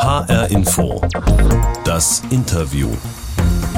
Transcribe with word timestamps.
HR 0.00 0.50
Info. 0.50 1.02
Das 1.84 2.22
Interview. 2.30 2.88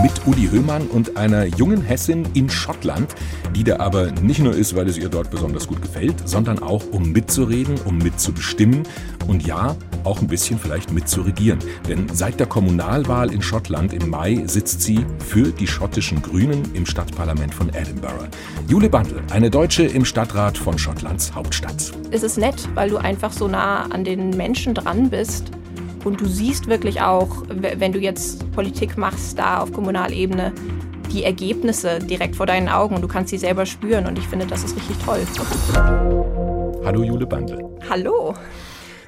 Mit 0.00 0.12
Uli 0.24 0.48
Höhmann 0.48 0.86
und 0.86 1.16
einer 1.16 1.46
jungen 1.46 1.82
Hessin 1.82 2.28
in 2.34 2.48
Schottland, 2.48 3.12
die 3.56 3.64
da 3.64 3.80
aber 3.80 4.12
nicht 4.12 4.38
nur 4.38 4.54
ist, 4.54 4.76
weil 4.76 4.88
es 4.88 4.96
ihr 4.96 5.08
dort 5.08 5.32
besonders 5.32 5.66
gut 5.66 5.82
gefällt, 5.82 6.28
sondern 6.28 6.62
auch 6.62 6.84
um 6.92 7.10
mitzureden, 7.10 7.74
um 7.86 7.98
mitzubestimmen 7.98 8.84
und 9.26 9.44
ja, 9.44 9.74
auch 10.04 10.20
ein 10.20 10.28
bisschen 10.28 10.60
vielleicht 10.60 10.92
mitzuregieren. 10.92 11.58
Denn 11.88 12.06
seit 12.12 12.38
der 12.38 12.46
Kommunalwahl 12.46 13.32
in 13.32 13.42
Schottland 13.42 13.92
im 13.92 14.08
Mai 14.08 14.44
sitzt 14.46 14.80
sie 14.80 15.04
für 15.26 15.50
die 15.50 15.66
schottischen 15.66 16.22
Grünen 16.22 16.72
im 16.74 16.86
Stadtparlament 16.86 17.52
von 17.52 17.68
Edinburgh. 17.70 18.28
Jule 18.68 18.88
Bandel, 18.88 19.20
eine 19.32 19.50
Deutsche 19.50 19.82
im 19.82 20.04
Stadtrat 20.04 20.56
von 20.56 20.78
Schottlands 20.78 21.34
Hauptstadt. 21.34 21.90
Es 22.12 22.22
ist 22.22 22.38
nett, 22.38 22.68
weil 22.74 22.90
du 22.90 22.98
einfach 22.98 23.32
so 23.32 23.48
nah 23.48 23.86
an 23.86 24.04
den 24.04 24.30
Menschen 24.30 24.72
dran 24.72 25.10
bist 25.10 25.50
und 26.04 26.20
du 26.20 26.26
siehst 26.26 26.66
wirklich 26.68 27.00
auch, 27.00 27.44
wenn 27.48 27.92
du 27.92 27.98
jetzt 27.98 28.50
Politik 28.52 28.96
machst, 28.98 29.38
da 29.38 29.58
auf 29.58 29.72
Kommunalebene, 29.72 30.52
die 31.12 31.24
Ergebnisse 31.24 31.98
direkt 31.98 32.36
vor 32.36 32.46
deinen 32.46 32.68
Augen 32.68 32.94
und 32.94 33.02
du 33.02 33.08
kannst 33.08 33.30
sie 33.30 33.38
selber 33.38 33.66
spüren 33.66 34.06
und 34.06 34.18
ich 34.18 34.26
finde, 34.26 34.46
das 34.46 34.64
ist 34.64 34.76
richtig 34.76 34.96
toll. 35.04 35.20
Hallo 36.84 37.02
Jule 37.04 37.26
Bandel. 37.26 37.62
Hallo. 37.88 38.34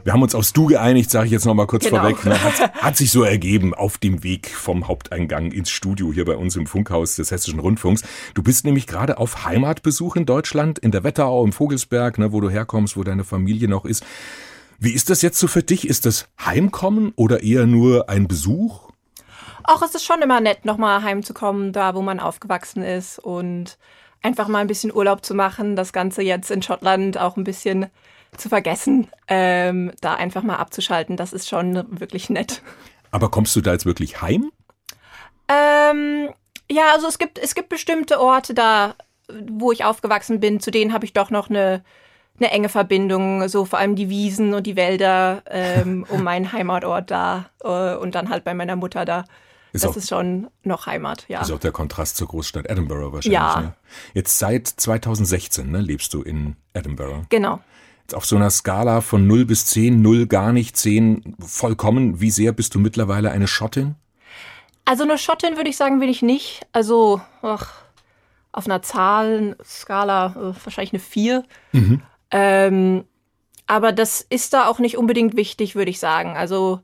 Wir 0.04 0.12
haben 0.12 0.22
uns 0.22 0.34
aufs 0.34 0.52
Du 0.52 0.66
geeinigt, 0.66 1.10
sage 1.10 1.26
ich 1.26 1.32
jetzt 1.32 1.46
noch 1.46 1.54
mal 1.54 1.66
kurz 1.66 1.86
Genau. 1.86 2.02
vorweg. 2.02 2.24
Ne? 2.26 2.42
Hat, 2.44 2.74
hat 2.82 2.96
sich 2.98 3.10
so 3.10 3.22
ergeben 3.22 3.72
auf 3.72 3.96
dem 3.96 4.22
Weg 4.22 4.50
vom 4.50 4.86
Haupteingang 4.86 5.50
ins 5.50 5.70
Studio 5.70 6.12
hier 6.12 6.26
bei 6.26 6.36
uns 6.36 6.56
im 6.56 6.66
Funkhaus 6.66 7.16
des 7.16 7.30
Hessischen 7.30 7.58
Rundfunks. 7.58 8.02
Du 8.34 8.42
bist 8.42 8.66
nämlich 8.66 8.86
gerade 8.86 9.16
auf 9.16 9.46
Heimatbesuch 9.46 10.16
in 10.16 10.26
Deutschland, 10.26 10.78
in 10.78 10.90
der 10.90 11.04
Wetterau, 11.04 11.42
im 11.42 11.52
Vogelsberg, 11.52 12.18
ne, 12.18 12.32
wo 12.32 12.42
du 12.42 12.50
herkommst, 12.50 12.98
wo 12.98 13.02
deine 13.02 13.24
Familie 13.24 13.66
noch 13.66 13.86
ist. 13.86 14.04
Wie 14.78 14.92
ist 14.92 15.10
das 15.10 15.23
jetzt 15.23 15.38
so 15.38 15.48
für 15.48 15.62
dich? 15.62 15.88
Ist 15.88 16.06
das 16.06 16.28
Heimkommen 16.45 17.12
oder 17.16 17.42
eher 17.42 17.66
nur 17.66 18.09
ein 18.09 18.28
Besuch? 18.28 18.91
Auch 19.64 19.83
es 19.83 19.94
ist 19.94 20.05
schon 20.05 20.20
immer 20.20 20.41
nett, 20.41 20.64
nochmal 20.64 21.03
heimzukommen, 21.03 21.72
da 21.72 21.94
wo 21.94 22.03
man 22.03 22.20
aufgewachsen 22.20 22.83
ist 22.83 23.19
und 23.19 23.78
einfach 24.22 24.48
mal 24.48 24.58
ein 24.58 24.66
bisschen 24.66 24.94
Urlaub 24.94 25.25
zu 25.25 25.34
machen, 25.34 25.77
das 25.77 25.92
Ganze 25.92 26.22
jetzt 26.22 26.50
in 26.50 26.62
Schottland 26.62 27.19
auch 27.19 27.36
ein 27.36 27.44
bisschen 27.44 27.86
zu 28.36 28.48
vergessen, 28.48 29.08
ähm, 29.28 29.92
da 30.00 30.14
einfach 30.14 30.42
mal 30.42 30.56
abzuschalten, 30.56 31.16
das 31.16 31.33
ist 31.33 31.48
schon 31.48 31.84
wirklich 32.00 32.31
nett. 32.31 32.62
Aber 33.11 33.31
kommst 33.31 33.55
du 33.55 33.61
da 33.61 33.72
jetzt 33.72 33.86
wirklich 33.86 34.20
heim? 34.22 34.50
Ähm, 35.48 36.31
ja, 36.70 36.92
also 36.94 37.06
es 37.06 37.19
gibt, 37.19 37.38
es 37.38 37.55
gibt 37.55 37.69
bestimmte 37.69 38.20
Orte 38.20 38.55
da, 38.55 38.97
wo 39.28 39.72
ich 39.72 39.84
aufgewachsen 39.84 40.41
bin, 40.41 40.61
zu 40.61 40.70
denen 40.70 40.92
habe 40.92 41.05
ich 41.05 41.12
doch 41.12 41.31
noch 41.31 41.48
eine, 41.48 41.84
eine 42.38 42.50
enge 42.50 42.68
Verbindung, 42.68 43.48
so 43.48 43.64
vor 43.64 43.78
allem 43.78 43.94
die 43.96 44.08
Wiesen 44.08 44.54
und 44.54 44.66
die 44.66 44.77
Wälder 44.77 45.42
ähm, 45.48 46.04
um 46.10 46.22
meinen 46.24 46.52
Heimatort 46.52 47.10
da 47.10 47.46
äh, 47.62 47.94
und 47.96 48.14
dann 48.14 48.28
halt 48.30 48.44
bei 48.44 48.54
meiner 48.54 48.76
Mutter 48.76 49.04
da. 49.04 49.24
Ist 49.72 49.84
das 49.84 49.91
auch- 49.92 49.96
ist 49.96 50.08
schon 50.08 50.48
noch 50.62 50.86
Heimat, 50.86 51.24
ja. 51.28 51.41
Ist 51.41 51.50
auch 51.50 51.58
der 51.58 51.72
Kontrast 51.72 52.16
zur 52.16 52.28
Großstadt 52.28 52.66
Edinburgh 52.70 53.12
wahrscheinlich. 53.12 53.32
Ja. 53.41 53.60
Ne? 53.60 53.74
Jetzt 54.14 54.38
seit 54.38 54.68
2016 54.68 55.70
ne, 55.70 55.80
lebst 55.80 56.14
du 56.14 56.22
in 56.22 56.56
Edinburgh. 56.74 57.24
Genau. 57.28 57.60
Jetzt 58.02 58.14
auf 58.14 58.24
so 58.24 58.36
einer 58.36 58.50
Skala 58.50 59.00
von 59.00 59.26
0 59.26 59.46
bis 59.46 59.66
10, 59.66 60.00
0 60.02 60.26
gar 60.26 60.52
nicht, 60.52 60.76
10 60.76 61.36
vollkommen. 61.41 62.20
Wie 62.20 62.30
sehr 62.30 62.52
bist 62.52 62.74
du 62.74 62.78
mittlerweile 62.78 63.30
eine 63.30 63.48
Schottin? 63.48 63.94
Also 64.84 65.04
eine 65.04 65.16
Schottin 65.19 65.56
würde 65.56 65.70
ich 65.70 65.76
sagen, 65.76 66.00
will 66.00 66.10
ich 66.10 66.20
nicht. 66.22 66.66
Also 66.72 67.20
ach, 67.42 67.72
auf 68.52 68.66
einer 68.66 68.82
Zahlenskala 68.82 70.26
äh, 70.36 70.64
wahrscheinlich 70.64 70.92
eine 70.92 71.00
4. 71.00 71.44
Ähm, 72.34 73.04
aber 73.68 73.92
das 73.92 74.20
ist 74.20 74.52
da 74.52 74.66
auch 74.66 74.80
nicht 74.80 74.98
unbedingt 74.98 75.36
wichtig, 75.36 75.77
würde 75.77 75.90
ich 75.90 76.00
sagen. 76.00 76.36
Also 76.36 76.80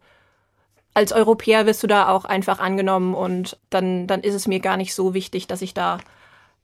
als 0.95 1.13
Europäer 1.13 1.67
wirst 1.67 1.83
du 1.83 1.89
da 1.89 2.09
auch 2.09 2.25
einfach 2.25 2.61
angenommen 2.61 3.15
und 3.15 3.59
dann, 3.69 4.07
dann 4.07 4.21
ist 4.21 4.35
es 4.35 4.47
mir 4.47 4.61
gar 4.61 4.77
nicht 4.77 4.95
so 4.95 5.13
wichtig, 5.13 5.49
dass 5.49 5.61
ich 5.61 5.75
da 5.75 5.99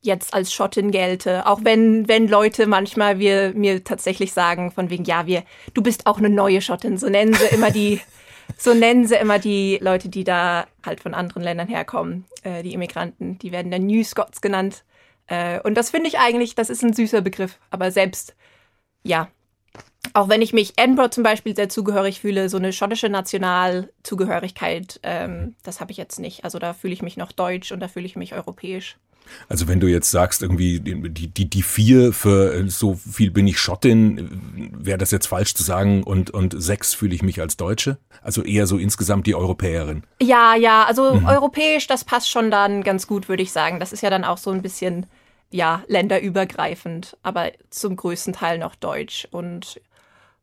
jetzt 0.03 0.35
als 0.35 0.53
Schottin 0.53 0.93
gelte. 0.93 1.47
Auch 1.47 1.61
wenn, 1.65 2.07
wenn 2.07 2.29
Leute 2.29 2.69
manchmal 2.69 3.19
wir, 3.19 3.53
mir 3.55 3.83
tatsächlich 3.83 4.33
sagen, 4.33 4.71
von 4.71 4.89
wegen, 4.89 5.05
ja, 5.05 5.27
wir, 5.27 5.43
du 5.75 5.83
bist 5.83 6.07
auch 6.07 6.19
eine 6.19 6.31
neue 6.31 6.61
Schottin. 6.61 6.97
So 6.97 7.09
nennen 7.09 7.35
sie 7.35 7.55
immer 7.55 7.73
die, 7.73 8.01
so 8.57 8.73
nennen 8.73 9.07
sie 9.07 9.17
immer 9.17 9.41
die 9.41 9.79
Leute, 9.83 10.09
die 10.09 10.23
da 10.23 10.67
halt 10.85 11.01
von 11.01 11.13
anderen 11.13 11.43
Ländern 11.43 11.67
herkommen, 11.67 12.25
äh, 12.45 12.63
die 12.63 12.73
Immigranten. 12.73 13.39
Die 13.41 13.51
werden 13.51 13.73
dann 13.73 13.87
New 13.87 14.05
Scots 14.05 14.41
genannt. 14.41 14.85
Äh, 15.27 15.61
und 15.61 15.75
das 15.75 15.91
finde 15.91 16.09
ich 16.09 16.21
eigentlich, 16.21 16.55
das 16.55 16.71
ist 16.71 16.85
ein 16.85 16.93
süßer 16.93 17.21
Begriff. 17.21 17.59
Aber 17.71 17.91
selbst, 17.91 18.37
ja, 19.07 19.29
auch 20.15 20.29
wenn 20.29 20.43
ich 20.43 20.53
mich 20.53 20.75
Edinburgh 20.77 21.11
zum 21.11 21.25
Beispiel 21.25 21.55
sehr 21.55 21.69
zugehörig 21.69 22.21
fühle, 22.21 22.49
so 22.49 22.57
eine 22.57 22.73
schottische 22.73 23.09
Nationalzugehörigkeit, 23.09 25.01
ähm, 25.03 25.55
das 25.63 25.81
habe 25.81 25.93
ich 25.93 25.99
jetzt 25.99 26.19
nicht. 26.19 26.45
Also 26.45 26.59
da 26.59 26.73
fühle 26.73 26.95
ich 26.95 27.03
mich 27.03 27.17
noch 27.17 27.33
deutsch 27.33 27.73
und 27.73 27.81
da 27.81 27.89
fühle 27.89 28.07
ich 28.07 28.17
mich 28.17 28.35
europäisch. 28.35 28.97
Also 29.49 29.69
wenn 29.69 29.81
du 29.81 29.89
jetzt 29.89 30.11
sagst, 30.11 30.43
irgendwie 30.43 30.81
die, 30.81 31.29
die, 31.29 31.51
die 31.51 31.63
vier 31.63 32.13
für 32.13 32.55
äh, 32.55 32.69
so 32.69 32.95
viel 32.95 33.31
bin 33.31 33.47
ich 33.47 33.59
Schottin, 33.59 34.71
wäre 34.73 34.99
das 34.99 35.11
jetzt 35.11 35.27
falsch 35.27 35.55
zu 35.55 35.63
sagen 35.63 36.03
und, 36.03 36.31
und 36.31 36.55
sechs 36.57 36.95
fühle 36.95 37.15
ich 37.15 37.23
mich 37.23 37.41
als 37.41 37.57
Deutsche? 37.57 37.99
Also 38.23 38.43
eher 38.43 38.67
so 38.67 38.79
insgesamt 38.79 39.27
die 39.27 39.35
Europäerin. 39.35 40.05
Ja, 40.23 40.55
ja, 40.55 40.85
also 40.85 41.21
europäisch, 41.27 41.87
das 41.87 42.05
passt 42.05 42.31
schon 42.31 42.51
dann 42.51 42.83
ganz 42.83 43.07
gut, 43.07 43.29
würde 43.29 43.43
ich 43.43 43.53
sagen. 43.53 43.81
Das 43.81 43.93
ist 43.93 44.03
ja 44.03 44.11
dann 44.11 44.25
auch 44.25 44.39
so 44.39 44.51
ein 44.51 44.63
bisschen, 44.63 45.07
ja, 45.51 45.83
länderübergreifend, 45.87 47.17
aber 47.23 47.53
zum 47.71 47.97
größten 47.97 48.33
Teil 48.33 48.59
noch 48.59 48.75
deutsch. 48.75 49.27
Und 49.31 49.81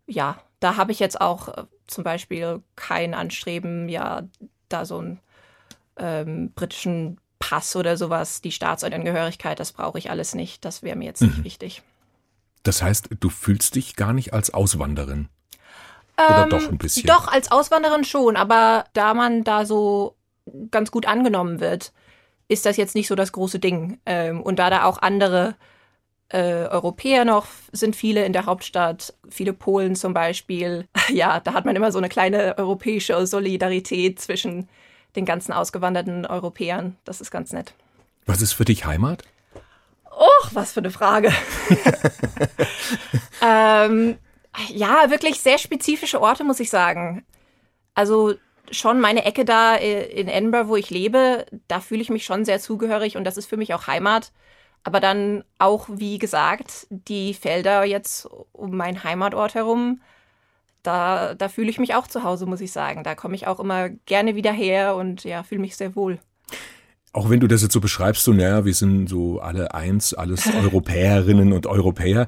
ja, 0.07 0.41
da 0.59 0.77
habe 0.77 0.91
ich 0.91 0.99
jetzt 0.99 1.19
auch 1.19 1.49
äh, 1.49 1.63
zum 1.87 2.03
Beispiel 2.03 2.61
kein 2.75 3.13
Anstreben, 3.13 3.89
ja, 3.89 4.23
da 4.69 4.85
so 4.85 4.99
einen 4.99 5.19
ähm, 5.97 6.51
britischen 6.53 7.19
Pass 7.39 7.75
oder 7.75 7.97
sowas, 7.97 8.41
die 8.41 8.53
Staatsangehörigkeit, 8.53 9.59
das 9.59 9.73
brauche 9.73 9.99
ich 9.99 10.09
alles 10.09 10.33
nicht. 10.33 10.63
Das 10.63 10.81
wäre 10.81 10.95
mir 10.95 11.05
jetzt 11.05 11.21
nicht 11.21 11.43
wichtig. 11.43 11.83
Das 12.63 12.81
heißt, 12.81 13.09
du 13.19 13.29
fühlst 13.29 13.75
dich 13.75 13.97
gar 13.97 14.13
nicht 14.13 14.33
als 14.33 14.53
Auswanderin. 14.53 15.27
Oder 16.15 16.47
doch 16.47 16.69
ein 16.69 16.77
bisschen? 16.77 17.07
Doch, 17.07 17.27
als 17.27 17.51
Auswanderin 17.51 18.05
schon, 18.05 18.37
aber 18.37 18.85
da 18.93 19.13
man 19.13 19.43
da 19.43 19.65
so 19.65 20.15
ganz 20.71 20.91
gut 20.91 21.05
angenommen 21.05 21.59
wird, 21.59 21.91
ist 22.47 22.65
das 22.65 22.77
jetzt 22.77 22.95
nicht 22.95 23.07
so 23.07 23.15
das 23.15 23.31
große 23.31 23.59
Ding. 23.59 23.99
Ähm, 24.05 24.41
und 24.41 24.59
da 24.59 24.69
da 24.69 24.85
auch 24.85 25.01
andere 25.01 25.55
äh, 26.29 26.65
Europäer 26.67 27.25
noch 27.25 27.47
sind, 27.71 27.95
viele 27.95 28.25
in 28.25 28.33
der 28.33 28.45
Hauptstadt, 28.45 29.13
viele 29.29 29.53
Polen 29.53 29.95
zum 29.95 30.13
Beispiel, 30.13 30.87
ja, 31.09 31.39
da 31.39 31.53
hat 31.53 31.65
man 31.65 31.75
immer 31.75 31.91
so 31.91 31.99
eine 31.99 32.09
kleine 32.09 32.57
europäische 32.57 33.25
Solidarität 33.25 34.19
zwischen 34.19 34.69
den 35.15 35.25
ganzen 35.25 35.53
ausgewanderten 35.53 36.25
Europäern. 36.25 36.97
Das 37.05 37.21
ist 37.21 37.31
ganz 37.31 37.53
nett. 37.53 37.73
Was 38.25 38.41
ist 38.41 38.53
für 38.53 38.65
dich 38.65 38.85
Heimat? 38.85 39.23
Och, 40.05 40.49
was 40.53 40.73
für 40.73 40.79
eine 40.79 40.91
Frage. 40.91 41.31
ähm, 43.41 44.17
ja, 44.69 45.09
wirklich 45.09 45.39
sehr 45.39 45.57
spezifische 45.57 46.21
Orte, 46.21 46.43
muss 46.43 46.59
ich 46.59 46.69
sagen. 46.69 47.25
Also 47.95 48.35
schon 48.71 48.99
meine 48.99 49.25
Ecke 49.25 49.45
da 49.45 49.75
äh, 49.75 50.05
in 50.05 50.27
Edinburgh, 50.27 50.69
wo 50.69 50.75
ich 50.75 50.89
lebe, 50.89 51.45
da 51.67 51.79
fühle 51.79 52.01
ich 52.01 52.09
mich 52.09 52.25
schon 52.25 52.45
sehr 52.45 52.59
zugehörig 52.59 53.17
und 53.17 53.23
das 53.23 53.37
ist 53.37 53.47
für 53.47 53.57
mich 53.57 53.73
auch 53.73 53.87
Heimat. 53.87 54.31
Aber 54.83 54.99
dann 54.99 55.43
auch, 55.59 55.87
wie 55.89 56.17
gesagt, 56.17 56.87
die 56.89 57.33
Felder 57.33 57.85
jetzt 57.85 58.27
um 58.51 58.75
meinen 58.75 59.03
Heimatort 59.03 59.55
herum, 59.55 60.01
da, 60.83 61.33
da 61.35 61.47
fühle 61.47 61.69
ich 61.69 61.79
mich 61.79 61.95
auch 61.95 62.07
zu 62.07 62.23
Hause, 62.23 62.45
muss 62.45 62.59
ich 62.59 62.73
sagen. 62.73 63.03
Da 63.03 63.15
komme 63.15 63.35
ich 63.35 63.47
auch 63.47 63.59
immer 63.59 63.89
gerne 63.89 64.35
wieder 64.35 64.51
her 64.51 64.95
und 64.95 65.23
ja, 65.23 65.43
fühle 65.43 65.61
mich 65.61 65.77
sehr 65.77 65.95
wohl. 65.95 66.19
Auch 67.13 67.29
wenn 67.29 67.39
du 67.39 67.47
das 67.47 67.61
jetzt 67.61 67.73
so 67.73 67.79
beschreibst, 67.79 68.23
so, 68.23 68.33
naja, 68.33 68.65
wir 68.65 68.73
sind 68.73 69.07
so 69.07 69.39
alle 69.39 69.73
eins, 69.73 70.13
alles 70.13 70.47
Europäerinnen 70.63 71.53
und 71.53 71.67
Europäer. 71.67 72.27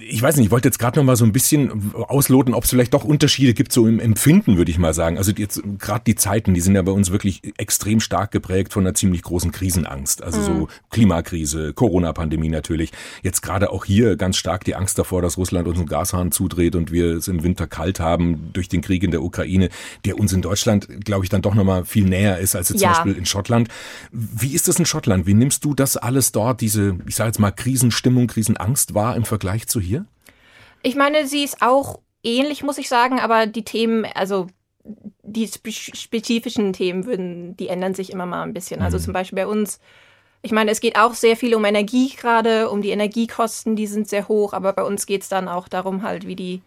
Ich 0.00 0.22
weiß 0.22 0.36
nicht, 0.36 0.46
ich 0.46 0.50
wollte 0.50 0.68
jetzt 0.68 0.78
gerade 0.78 0.98
noch 0.98 1.04
mal 1.04 1.16
so 1.16 1.24
ein 1.24 1.32
bisschen 1.32 1.94
ausloten, 1.94 2.54
ob 2.54 2.64
es 2.64 2.70
vielleicht 2.70 2.94
doch 2.94 3.04
Unterschiede 3.04 3.54
gibt, 3.54 3.72
so 3.72 3.86
im 3.86 4.00
Empfinden, 4.00 4.56
würde 4.56 4.70
ich 4.70 4.78
mal 4.78 4.94
sagen. 4.94 5.18
Also 5.18 5.32
jetzt 5.32 5.62
gerade 5.78 6.04
die 6.06 6.14
Zeiten, 6.14 6.54
die 6.54 6.60
sind 6.60 6.74
ja 6.74 6.82
bei 6.82 6.92
uns 6.92 7.10
wirklich 7.10 7.42
extrem 7.58 8.00
stark 8.00 8.30
geprägt 8.30 8.72
von 8.72 8.84
einer 8.86 8.94
ziemlich 8.94 9.22
großen 9.22 9.52
Krisenangst. 9.52 10.22
Also 10.22 10.40
so 10.42 10.68
Klimakrise, 10.90 11.72
Corona-Pandemie 11.72 12.48
natürlich. 12.48 12.92
Jetzt 13.22 13.42
gerade 13.42 13.70
auch 13.70 13.84
hier 13.84 14.16
ganz 14.16 14.36
stark 14.36 14.64
die 14.64 14.76
Angst 14.76 14.98
davor, 14.98 15.20
dass 15.22 15.36
Russland 15.36 15.68
uns 15.68 15.78
einen 15.78 15.88
Gashahn 15.88 16.32
zudreht 16.32 16.76
und 16.76 16.92
wir 16.92 17.16
es 17.16 17.28
im 17.28 17.42
Winter 17.42 17.66
kalt 17.66 18.00
haben 18.00 18.50
durch 18.52 18.68
den 18.68 18.80
Krieg 18.80 19.02
in 19.02 19.10
der 19.10 19.22
Ukraine, 19.22 19.68
der 20.04 20.18
uns 20.18 20.32
in 20.32 20.42
Deutschland, 20.42 21.04
glaube 21.04 21.24
ich, 21.24 21.28
dann 21.28 21.42
doch 21.42 21.54
noch 21.54 21.64
mal 21.64 21.84
viel 21.84 22.04
näher 22.04 22.38
ist 22.38 22.56
als 22.56 22.68
jetzt 22.70 22.80
Ja. 22.80 22.94
zum 22.94 23.04
Beispiel 23.04 23.18
in 23.18 23.26
Schottland. 23.26 23.68
Wie 24.12 24.54
ist 24.54 24.68
das 24.68 24.78
in 24.78 24.86
Schottland? 24.86 25.26
Wie 25.26 25.34
nimmst 25.34 25.64
du 25.64 25.74
das 25.74 25.96
alles 25.96 26.32
dort, 26.32 26.60
diese, 26.60 26.96
ich 27.06 27.16
sage 27.16 27.28
jetzt 27.28 27.38
mal, 27.38 27.50
Krisenstimmung, 27.50 28.26
Krisenangst 28.26 28.94
wahr 28.94 29.16
im 29.16 29.24
Vergleich 29.24 29.65
zu 29.66 29.80
hier? 29.80 30.06
Ich 30.82 30.96
meine, 30.96 31.26
sie 31.26 31.44
ist 31.44 31.62
auch 31.62 32.00
ähnlich, 32.22 32.62
muss 32.62 32.78
ich 32.78 32.88
sagen, 32.88 33.20
aber 33.20 33.46
die 33.46 33.64
Themen, 33.64 34.04
also 34.14 34.46
die 35.22 35.46
spe 35.48 35.72
spezifischen 35.72 36.72
Themen 36.72 37.06
würden, 37.06 37.56
die 37.56 37.68
ändern 37.68 37.94
sich 37.94 38.12
immer 38.12 38.26
mal 38.26 38.42
ein 38.42 38.54
bisschen. 38.54 38.82
Also 38.82 38.98
zum 38.98 39.12
Beispiel 39.12 39.36
bei 39.36 39.46
uns, 39.46 39.80
ich 40.42 40.52
meine, 40.52 40.70
es 40.70 40.80
geht 40.80 40.96
auch 40.96 41.14
sehr 41.14 41.36
viel 41.36 41.54
um 41.54 41.64
Energie 41.64 42.14
gerade, 42.16 42.70
um 42.70 42.82
die 42.82 42.90
Energiekosten, 42.90 43.74
die 43.74 43.86
sind 43.86 44.08
sehr 44.08 44.28
hoch, 44.28 44.52
aber 44.52 44.72
bei 44.72 44.84
uns 44.84 45.06
geht 45.06 45.22
es 45.22 45.28
dann 45.28 45.48
auch 45.48 45.66
darum 45.68 46.02
halt, 46.02 46.26
wie 46.26 46.36
die 46.36 46.62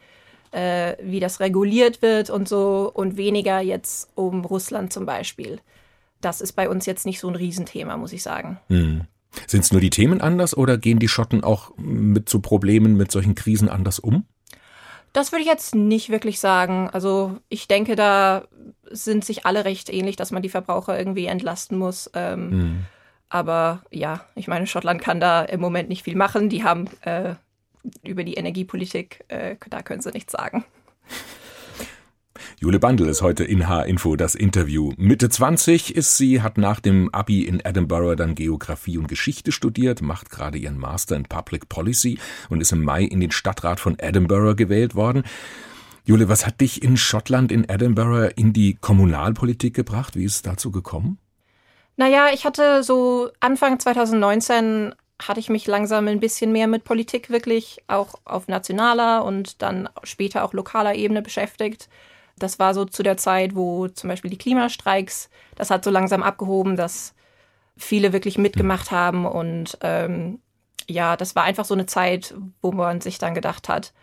äh, 0.52 0.96
wie 1.02 1.20
das 1.20 1.40
reguliert 1.40 2.02
wird 2.02 2.30
und 2.30 2.48
so 2.48 2.92
und 2.94 3.18
weniger 3.18 3.60
jetzt 3.60 4.10
um 4.16 4.44
Russland 4.46 4.92
zum 4.92 5.06
Beispiel. 5.06 5.60
Das 6.22 6.42
ist 6.42 6.54
bei 6.54 6.70
uns 6.70 6.86
jetzt 6.86 7.06
nicht 7.06 7.20
so 7.20 7.28
ein 7.28 7.36
Riesenthema, 7.36 7.98
muss 7.98 8.14
ich 8.14 8.24
sagen. 8.24 8.60
Hm. 8.68 9.04
Sind 9.48 9.64
es 9.64 9.72
nur 9.72 9.82
die 9.82 9.90
Themen 9.90 10.22
anders 10.22 10.56
oder 10.58 10.78
gehen 10.78 11.00
die 11.00 11.08
Schotten 11.08 11.44
auch 11.44 11.72
mit 11.78 12.30
so 12.30 12.40
Problemen, 12.40 12.98
mit 12.98 13.12
solchen 13.12 13.36
Krisen 13.36 13.70
anders 13.70 14.00
um? 14.00 14.26
Das 15.14 15.32
würde 15.32 15.42
ich 15.42 15.48
jetzt 15.48 15.76
nicht 15.76 16.10
wirklich 16.10 16.40
sagen. 16.40 16.90
Also 16.92 17.38
ich 17.50 17.68
denke, 17.68 17.96
da 17.96 18.44
sind 18.92 19.26
sich 19.26 19.46
alle 19.46 19.66
recht 19.66 19.92
ähnlich, 19.92 20.16
dass 20.16 20.32
man 20.32 20.42
die 20.42 20.50
Verbraucher 20.50 20.98
irgendwie 20.98 21.26
entlasten 21.26 21.78
muss. 21.78 22.10
Ähm, 22.14 22.50
mhm. 22.50 22.86
Aber 23.30 23.84
ja, 23.92 24.26
ich 24.36 24.48
meine, 24.48 24.68
Schottland 24.68 25.02
kann 25.02 25.20
da 25.20 25.44
im 25.44 25.62
Moment 25.62 25.90
nicht 25.90 26.04
viel 26.04 26.16
machen. 26.16 26.50
Die 26.50 26.64
haben 26.64 26.86
äh, 27.02 27.36
über 28.04 28.24
die 28.24 28.36
Energiepolitik, 28.36 29.24
äh, 29.28 29.56
da 29.70 29.82
können 29.82 30.02
sie 30.02 30.12
nichts 30.12 30.32
sagen. 30.32 30.66
Jule 32.60 32.80
Bandel 32.80 33.08
ist 33.10 33.22
heute 33.22 33.44
in 33.44 33.68
H-Info 33.68 34.16
das 34.16 34.36
Interview. 34.36 34.92
Mitte 34.98 35.30
20 35.30 35.96
ist 35.96 36.18
sie, 36.18 36.42
hat 36.42 36.58
nach 36.58 36.80
dem 36.80 37.14
Abi 37.14 37.44
in 37.44 37.60
Edinburgh 37.64 38.16
dann 38.16 38.36
Geografie 38.36 38.98
und 38.98 39.08
Geschichte 39.08 39.52
studiert, 39.52 40.02
macht 40.02 40.30
gerade 40.30 40.58
ihren 40.58 40.78
Master 40.78 41.16
in 41.16 41.24
Public 41.24 41.70
Policy 41.70 42.20
und 42.50 42.62
ist 42.62 42.72
im 42.72 42.84
Mai 42.84 43.04
in 43.04 43.20
den 43.20 43.32
Stadtrat 43.32 43.80
von 43.80 43.98
Edinburgh 44.00 44.56
gewählt 44.56 44.96
worden. 44.96 45.24
Jule, 46.06 46.28
was 46.28 46.46
hat 46.46 46.60
dich 46.62 46.82
in 46.82 46.98
Schottland, 46.98 47.52
in 47.52 47.70
Edinburgh, 47.70 48.32
in 48.36 48.54
die 48.54 48.76
Kommunalpolitik 48.76 49.76
gebracht? 49.76 50.16
Wie 50.16 50.24
ist 50.24 50.36
es 50.36 50.42
dazu 50.42 50.72
gekommen? 50.72 51.20
Naja, 51.98 52.28
ich 52.34 52.46
hatte 52.46 52.82
so 52.82 53.30
Anfang 53.40 53.80
2019 53.80 54.94
hatte 55.22 55.40
ich 55.40 55.50
mich 55.50 55.68
langsam 55.68 56.08
ein 56.08 56.20
bisschen 56.20 56.52
mehr 56.52 56.68
mit 56.68 56.84
Politik 56.84 57.30
wirklich 57.30 57.84
auch 57.88 58.16
auf 58.24 58.48
nationaler 58.48 59.26
und 59.26 59.62
dann 59.62 59.90
später 60.04 60.46
auch 60.46 60.54
lokaler 60.54 60.96
Ebene 60.96 61.22
beschäftigt. 61.22 61.90
Das 62.40 62.60
war 62.60 62.74
so 62.74 62.86
zu 62.86 63.04
der 63.04 63.18
Zeit, 63.18 63.56
wo 63.56 63.88
zum 63.88 64.10
Beispiel 64.10 64.32
die 64.32 64.38
Klimastreiks, 64.38 65.30
das 65.56 65.70
hat 65.70 65.84
so 65.84 65.90
langsam 65.92 66.24
abgehoben, 66.24 66.76
dass 66.76 67.14
viele 67.78 68.14
wirklich 68.14 68.38
mitgemacht 68.38 68.92
haben. 68.92 69.26
Und 69.26 69.78
ähm, 69.82 70.40
ja, 70.88 71.16
das 71.16 71.36
war 71.36 71.44
einfach 71.44 71.66
so 71.66 71.74
eine 71.74 71.86
Zeit, 71.86 72.34
wo 72.62 72.72
man 72.72 73.02
sich 73.02 73.18
dann 73.20 73.36
gedacht 73.36 73.70
hat, 73.70 73.94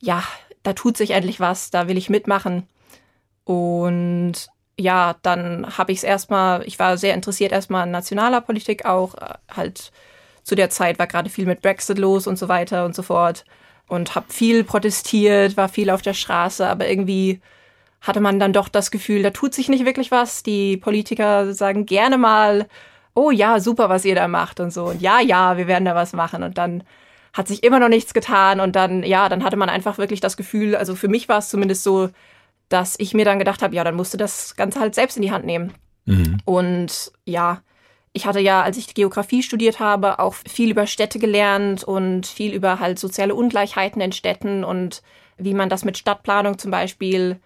ja, 0.00 0.22
da 0.62 0.72
tut 0.72 0.96
sich 0.96 1.10
endlich 1.10 1.40
was, 1.40 1.70
da 1.70 1.88
will 1.88 1.98
ich 1.98 2.10
mitmachen. 2.10 2.66
Und 3.44 4.48
ja, 4.78 5.16
dann 5.22 5.78
habe 5.78 5.92
ich 5.92 5.98
es 5.98 6.04
erstmal, 6.04 6.66
ich 6.66 6.78
war 6.78 6.98
sehr 6.98 7.14
interessiert 7.14 7.52
erstmal 7.52 7.84
an 7.84 7.90
nationaler 7.90 8.40
Politik 8.40 8.84
auch, 8.84 9.14
äh, 9.14 9.34
halt 9.54 9.92
zu 10.42 10.54
der 10.54 10.70
Zeit 10.70 10.98
war 10.98 11.06
gerade 11.06 11.30
viel 11.30 11.46
mit 11.46 11.62
Brexit 11.62 11.98
los 11.98 12.26
und 12.26 12.38
so 12.38 12.48
weiter 12.48 12.84
und 12.84 12.94
so 12.94 13.02
fort 13.02 13.44
und 13.88 14.14
habe 14.14 14.32
viel 14.32 14.64
protestiert, 14.64 15.56
war 15.56 15.68
viel 15.68 15.90
auf 15.90 16.02
der 16.02 16.14
Straße, 16.14 16.66
aber 16.66 16.88
irgendwie 16.88 17.40
hatte 18.00 18.20
man 18.20 18.38
dann 18.38 18.52
doch 18.52 18.68
das 18.68 18.90
Gefühl, 18.90 19.22
da 19.22 19.30
tut 19.30 19.54
sich 19.54 19.68
nicht 19.68 19.84
wirklich 19.84 20.10
was. 20.10 20.42
Die 20.42 20.76
Politiker 20.76 21.52
sagen 21.52 21.86
gerne 21.86 22.18
mal, 22.18 22.66
oh 23.14 23.30
ja, 23.30 23.58
super, 23.60 23.88
was 23.88 24.04
ihr 24.04 24.14
da 24.14 24.28
macht 24.28 24.60
und 24.60 24.72
so. 24.72 24.86
Und 24.86 25.00
ja, 25.00 25.20
ja, 25.20 25.56
wir 25.56 25.66
werden 25.66 25.84
da 25.84 25.94
was 25.94 26.12
machen. 26.12 26.42
Und 26.42 26.58
dann 26.58 26.84
hat 27.32 27.48
sich 27.48 27.64
immer 27.64 27.80
noch 27.80 27.88
nichts 27.88 28.14
getan. 28.14 28.60
Und 28.60 28.76
dann, 28.76 29.02
ja, 29.02 29.28
dann 29.28 29.42
hatte 29.42 29.56
man 29.56 29.68
einfach 29.68 29.98
wirklich 29.98 30.20
das 30.20 30.36
Gefühl, 30.36 30.76
also 30.76 30.94
für 30.94 31.08
mich 31.08 31.28
war 31.28 31.38
es 31.38 31.48
zumindest 31.48 31.82
so, 31.82 32.10
dass 32.68 32.96
ich 32.98 33.14
mir 33.14 33.24
dann 33.24 33.38
gedacht 33.38 33.62
habe, 33.62 33.74
ja, 33.74 33.84
dann 33.84 33.94
musst 33.94 34.12
du 34.14 34.18
das 34.18 34.56
Ganze 34.56 34.80
halt 34.80 34.94
selbst 34.94 35.16
in 35.16 35.22
die 35.22 35.32
Hand 35.32 35.44
nehmen. 35.44 35.72
Mhm. 36.04 36.38
Und 36.44 37.12
ja, 37.24 37.62
ich 38.12 38.26
hatte 38.26 38.40
ja, 38.40 38.62
als 38.62 38.78
ich 38.78 38.94
Geografie 38.94 39.42
studiert 39.42 39.78
habe, 39.78 40.18
auch 40.18 40.34
viel 40.34 40.70
über 40.70 40.86
Städte 40.86 41.18
gelernt 41.18 41.84
und 41.84 42.26
viel 42.26 42.54
über 42.54 42.80
halt 42.80 42.98
soziale 42.98 43.34
Ungleichheiten 43.34 44.00
in 44.00 44.12
Städten 44.12 44.64
und 44.64 45.02
wie 45.36 45.54
man 45.54 45.68
das 45.68 45.84
mit 45.84 45.98
Stadtplanung 45.98 46.58
zum 46.58 46.70
Beispiel 46.70 47.40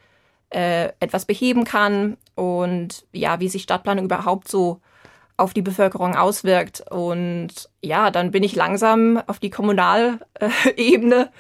äh, 0.51 0.91
etwas 1.01 1.25
beheben 1.25 1.65
kann 1.65 2.17
und 2.35 3.07
ja, 3.13 3.41
wie 3.41 3.49
sich 3.49 3.63
Stadtplanung 3.63 4.05
überhaupt 4.05 4.49
so 4.49 4.81
auf 5.41 5.55
die 5.55 5.63
Bevölkerung 5.63 6.17
auswirkt. 6.17 6.85
Und 6.91 7.71
ja, 7.81 8.11
dann 8.11 8.31
bin 8.31 8.43
ich 8.43 8.55
langsam 8.55 9.21
auf 9.27 9.39
die 9.39 9.51
Kommunalebene. 9.51 11.31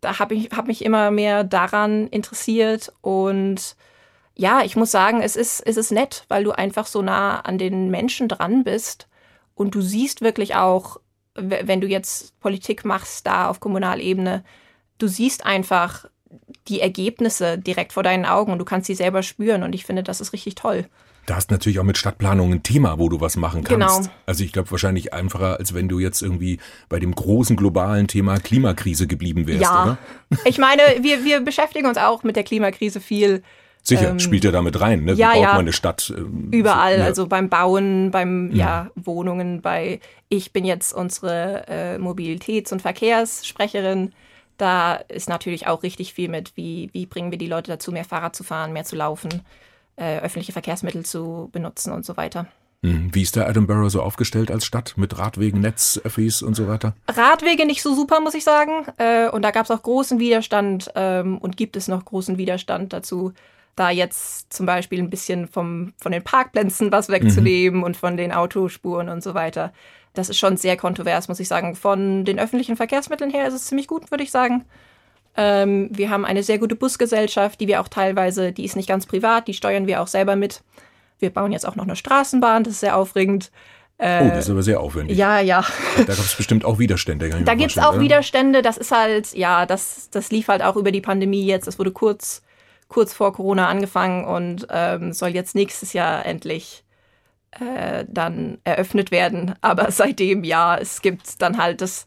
Da 0.00 0.18
habe 0.18 0.34
ich 0.34 0.50
hab 0.50 0.66
mich 0.66 0.84
immer 0.84 1.10
mehr 1.10 1.44
daran 1.44 2.08
interessiert. 2.08 2.92
Und 3.02 3.76
ja, 4.34 4.62
ich 4.62 4.76
muss 4.76 4.90
sagen, 4.90 5.20
es 5.20 5.36
ist, 5.36 5.60
es 5.60 5.76
ist 5.76 5.92
nett, 5.92 6.24
weil 6.28 6.44
du 6.44 6.52
einfach 6.52 6.86
so 6.86 7.02
nah 7.02 7.40
an 7.40 7.58
den 7.58 7.90
Menschen 7.90 8.28
dran 8.28 8.64
bist. 8.64 9.08
Und 9.54 9.74
du 9.74 9.82
siehst 9.82 10.22
wirklich 10.22 10.56
auch, 10.56 10.98
wenn 11.34 11.80
du 11.80 11.86
jetzt 11.86 12.38
Politik 12.40 12.84
machst 12.84 13.26
da 13.26 13.48
auf 13.48 13.60
Kommunalebene, 13.60 14.44
du 14.98 15.06
siehst 15.06 15.44
einfach, 15.44 16.06
die 16.68 16.80
Ergebnisse 16.80 17.58
direkt 17.58 17.92
vor 17.92 18.02
deinen 18.02 18.24
Augen 18.24 18.52
und 18.52 18.58
du 18.58 18.64
kannst 18.64 18.86
sie 18.86 18.94
selber 18.94 19.22
spüren 19.22 19.62
und 19.62 19.74
ich 19.74 19.84
finde, 19.84 20.02
das 20.02 20.20
ist 20.20 20.32
richtig 20.32 20.54
toll. 20.54 20.86
Da 21.26 21.36
hast 21.36 21.50
natürlich 21.50 21.78
auch 21.78 21.84
mit 21.84 21.96
Stadtplanung 21.96 22.52
ein 22.52 22.62
Thema, 22.62 22.98
wo 22.98 23.08
du 23.08 23.20
was 23.20 23.36
machen 23.36 23.64
kannst. 23.64 23.98
Genau. 23.98 24.14
Also 24.26 24.44
ich 24.44 24.52
glaube 24.52 24.70
wahrscheinlich 24.70 25.14
einfacher, 25.14 25.58
als 25.58 25.72
wenn 25.72 25.88
du 25.88 25.98
jetzt 25.98 26.20
irgendwie 26.20 26.58
bei 26.88 26.98
dem 26.98 27.14
großen 27.14 27.56
globalen 27.56 28.08
Thema 28.08 28.38
Klimakrise 28.38 29.06
geblieben 29.06 29.46
wärst, 29.46 29.62
ja. 29.62 29.82
oder? 29.82 29.98
Ich 30.44 30.58
meine, 30.58 30.82
wir, 31.00 31.24
wir 31.24 31.40
beschäftigen 31.40 31.86
uns 31.86 31.96
auch 31.96 32.24
mit 32.24 32.36
der 32.36 32.44
Klimakrise 32.44 33.00
viel. 33.00 33.42
Sicher, 33.82 34.10
ähm, 34.10 34.18
spielt 34.18 34.44
ja 34.44 34.50
damit 34.50 34.80
rein. 34.80 35.04
Ne? 35.04 35.12
Ja, 35.12 35.30
Wie 35.30 35.34
baut 35.34 35.42
ja. 35.42 35.52
man 35.52 35.60
eine 35.60 35.72
Stadt? 35.72 36.12
Ähm, 36.16 36.48
Überall, 36.50 36.98
ja. 36.98 37.04
also 37.04 37.26
beim 37.26 37.48
Bauen, 37.48 38.10
beim 38.10 38.50
ja. 38.52 38.66
ja. 38.66 38.90
Wohnungen, 38.94 39.62
bei 39.62 40.00
ich 40.28 40.52
bin 40.52 40.64
jetzt 40.64 40.92
unsere 40.92 41.64
äh, 41.68 41.98
Mobilitäts- 41.98 42.72
und 42.72 42.82
Verkehrssprecherin. 42.82 44.12
Da 44.56 44.94
ist 44.94 45.28
natürlich 45.28 45.66
auch 45.66 45.82
richtig 45.82 46.14
viel 46.14 46.28
mit, 46.28 46.56
wie, 46.56 46.90
wie 46.92 47.06
bringen 47.06 47.30
wir 47.30 47.38
die 47.38 47.48
Leute 47.48 47.70
dazu, 47.70 47.90
mehr 47.92 48.04
Fahrrad 48.04 48.36
zu 48.36 48.44
fahren, 48.44 48.72
mehr 48.72 48.84
zu 48.84 48.96
laufen, 48.96 49.42
äh, 49.96 50.18
öffentliche 50.18 50.52
Verkehrsmittel 50.52 51.04
zu 51.04 51.48
benutzen 51.52 51.92
und 51.92 52.04
so 52.04 52.16
weiter. 52.16 52.46
Hm, 52.84 53.14
wie 53.14 53.22
ist 53.22 53.34
der 53.34 53.48
Edinburgh 53.48 53.88
so 53.88 54.02
aufgestellt 54.02 54.50
als 54.50 54.66
Stadt 54.66 54.94
mit 54.96 55.18
Radwegen, 55.18 55.60
Netz, 55.60 55.98
Öffis 56.04 56.42
und 56.42 56.54
so 56.54 56.68
weiter? 56.68 56.94
Radwege 57.08 57.64
nicht 57.64 57.82
so 57.82 57.94
super, 57.94 58.20
muss 58.20 58.34
ich 58.34 58.44
sagen. 58.44 58.86
Äh, 58.98 59.30
und 59.30 59.42
da 59.42 59.52
gab 59.52 59.64
es 59.64 59.70
auch 59.70 59.82
großen 59.82 60.18
Widerstand 60.18 60.90
ähm, 60.94 61.38
und 61.38 61.56
gibt 61.56 61.76
es 61.76 61.88
noch 61.88 62.04
großen 62.04 62.36
Widerstand 62.36 62.92
dazu, 62.92 63.32
da 63.74 63.90
jetzt 63.90 64.52
zum 64.52 64.66
Beispiel 64.66 64.98
ein 64.98 65.08
bisschen 65.08 65.48
vom, 65.48 65.94
von 65.96 66.12
den 66.12 66.22
Parkplätzen 66.22 66.92
was 66.92 67.08
wegzunehmen 67.08 67.78
mhm. 67.78 67.84
und 67.84 67.96
von 67.96 68.18
den 68.18 68.32
Autospuren 68.32 69.08
und 69.08 69.22
so 69.22 69.32
weiter 69.32 69.72
das 70.14 70.28
ist 70.28 70.38
schon 70.38 70.56
sehr 70.56 70.76
kontrovers, 70.76 71.28
muss 71.28 71.40
ich 71.40 71.48
sagen. 71.48 71.74
Von 71.74 72.24
den 72.24 72.38
öffentlichen 72.38 72.76
Verkehrsmitteln 72.76 73.30
her 73.30 73.46
ist 73.46 73.54
es 73.54 73.66
ziemlich 73.66 73.88
gut, 73.88 74.10
würde 74.10 74.24
ich 74.24 74.30
sagen. 74.30 74.64
Ähm, 75.36 75.88
wir 75.90 76.10
haben 76.10 76.24
eine 76.24 76.44
sehr 76.44 76.58
gute 76.58 76.76
Busgesellschaft, 76.76 77.60
die 77.60 77.66
wir 77.66 77.80
auch 77.80 77.88
teilweise, 77.88 78.52
die 78.52 78.64
ist 78.64 78.76
nicht 78.76 78.88
ganz 78.88 79.06
privat, 79.06 79.48
die 79.48 79.54
steuern 79.54 79.86
wir 79.86 80.00
auch 80.00 80.06
selber 80.06 80.36
mit. 80.36 80.62
Wir 81.18 81.30
bauen 81.30 81.52
jetzt 81.52 81.66
auch 81.66 81.74
noch 81.74 81.84
eine 81.84 81.96
Straßenbahn, 81.96 82.62
das 82.62 82.74
ist 82.74 82.80
sehr 82.80 82.96
aufregend. 82.96 83.50
Äh, 83.98 84.24
oh, 84.24 84.28
das 84.28 84.44
ist 84.44 84.50
aber 84.50 84.62
sehr 84.62 84.80
aufwendig. 84.80 85.16
Ja, 85.16 85.40
ja. 85.40 85.64
Da 85.96 86.04
gab 86.04 86.18
es 86.18 86.34
bestimmt 86.34 86.64
auch 86.64 86.78
Widerstände. 86.78 87.28
Da 87.44 87.54
gibt 87.54 87.72
es 87.72 87.78
auch 87.78 87.94
oder? 87.94 88.00
Widerstände. 88.00 88.62
Das 88.62 88.76
ist 88.76 88.90
halt, 88.90 89.32
ja, 89.34 89.66
das, 89.66 90.10
das 90.10 90.30
lief 90.30 90.48
halt 90.48 90.62
auch 90.62 90.76
über 90.76 90.90
die 90.90 91.00
Pandemie 91.00 91.44
jetzt. 91.44 91.66
Das 91.66 91.78
wurde 91.78 91.92
kurz, 91.92 92.42
kurz 92.88 93.12
vor 93.12 93.32
Corona 93.32 93.68
angefangen 93.68 94.24
und 94.24 94.66
ähm, 94.70 95.12
soll 95.12 95.30
jetzt 95.30 95.54
nächstes 95.54 95.92
Jahr 95.92 96.26
endlich 96.26 96.83
äh, 97.60 98.04
dann 98.08 98.58
eröffnet 98.64 99.10
werden. 99.10 99.54
Aber 99.60 99.90
seitdem, 99.90 100.44
ja, 100.44 100.76
es 100.76 101.02
gibt 101.02 101.40
dann 101.42 101.58
halt 101.58 101.80
das 101.80 102.06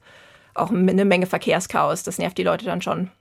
auch 0.53 0.71
eine 0.71 1.05
Menge 1.05 1.27
Verkehrschaos. 1.27 2.03
Das 2.03 2.17
nervt 2.17 2.37
die 2.37 2.43
Leute 2.43 2.65
dann 2.65 2.81
schon. 2.81 3.11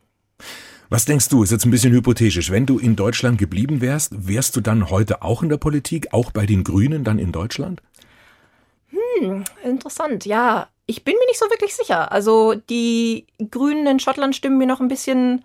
Was 0.88 1.04
denkst 1.04 1.28
du, 1.28 1.42
ist 1.42 1.50
jetzt 1.50 1.64
ein 1.64 1.70
bisschen 1.70 1.92
hypothetisch, 1.92 2.50
wenn 2.50 2.64
du 2.64 2.78
in 2.78 2.94
Deutschland 2.94 3.38
geblieben 3.38 3.80
wärst, 3.80 4.28
wärst 4.28 4.54
du 4.54 4.60
dann 4.60 4.88
heute 4.88 5.22
auch 5.22 5.42
in 5.42 5.48
der 5.48 5.56
Politik, 5.56 6.12
auch 6.12 6.30
bei 6.30 6.46
den 6.46 6.62
Grünen 6.62 7.02
dann 7.02 7.18
in 7.18 7.32
Deutschland? 7.32 7.82
Hm, 8.90 9.44
interessant, 9.64 10.24
ja. 10.26 10.68
Ich 10.86 11.02
bin 11.02 11.14
mir 11.18 11.26
nicht 11.26 11.40
so 11.40 11.46
wirklich 11.46 11.74
sicher. 11.74 12.12
Also 12.12 12.54
die 12.54 13.26
Grünen 13.50 13.86
in 13.88 13.98
Schottland 13.98 14.36
stimmen 14.36 14.58
mir 14.58 14.68
noch 14.68 14.80
ein 14.80 14.86
bisschen 14.86 15.44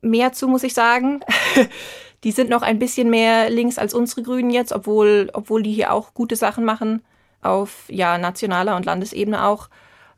mehr 0.00 0.32
zu, 0.32 0.46
muss 0.46 0.62
ich 0.62 0.74
sagen. 0.74 1.20
Die 2.24 2.32
sind 2.32 2.50
noch 2.50 2.62
ein 2.62 2.78
bisschen 2.78 3.10
mehr 3.10 3.48
links 3.50 3.78
als 3.78 3.94
unsere 3.94 4.22
Grünen 4.22 4.50
jetzt, 4.50 4.72
obwohl, 4.72 5.30
obwohl 5.32 5.62
die 5.62 5.72
hier 5.72 5.92
auch 5.92 6.14
gute 6.14 6.36
Sachen 6.36 6.64
machen, 6.64 7.02
auf 7.42 7.84
ja, 7.88 8.18
nationaler 8.18 8.76
und 8.76 8.84
Landesebene 8.84 9.44
auch. 9.44 9.68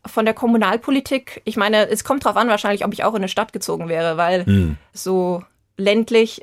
Von 0.07 0.25
der 0.25 0.33
Kommunalpolitik, 0.33 1.43
ich 1.45 1.59
meine, 1.59 1.89
es 1.89 2.05
kommt 2.05 2.25
drauf 2.25 2.37
an, 2.37 2.49
wahrscheinlich, 2.49 2.87
ob 2.87 2.95
ich 2.95 3.05
auch 3.05 3.13
in 3.13 3.19
eine 3.19 3.29
Stadt 3.29 3.53
gezogen 3.53 3.91
wäre, 3.91 4.17
weil 4.17 4.47
hm. 4.47 4.79
so 4.95 5.45
ländlich 5.77 6.43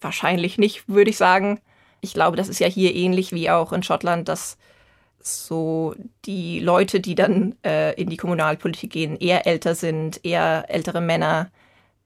wahrscheinlich 0.00 0.56
nicht, 0.56 0.88
würde 0.88 1.10
ich 1.10 1.18
sagen. 1.18 1.60
Ich 2.00 2.14
glaube, 2.14 2.36
das 2.36 2.48
ist 2.48 2.60
ja 2.60 2.66
hier 2.66 2.94
ähnlich 2.94 3.32
wie 3.32 3.50
auch 3.50 3.72
in 3.72 3.82
Schottland, 3.82 4.28
dass 4.28 4.56
so 5.20 5.94
die 6.26 6.60
Leute, 6.60 7.00
die 7.00 7.14
dann 7.14 7.56
äh, 7.64 7.94
in 8.00 8.10
die 8.10 8.16
Kommunalpolitik 8.16 8.92
gehen, 8.92 9.16
eher 9.16 9.46
älter 9.46 9.74
sind, 9.74 10.24
eher 10.24 10.66
ältere 10.68 11.00
Männer, 11.00 11.50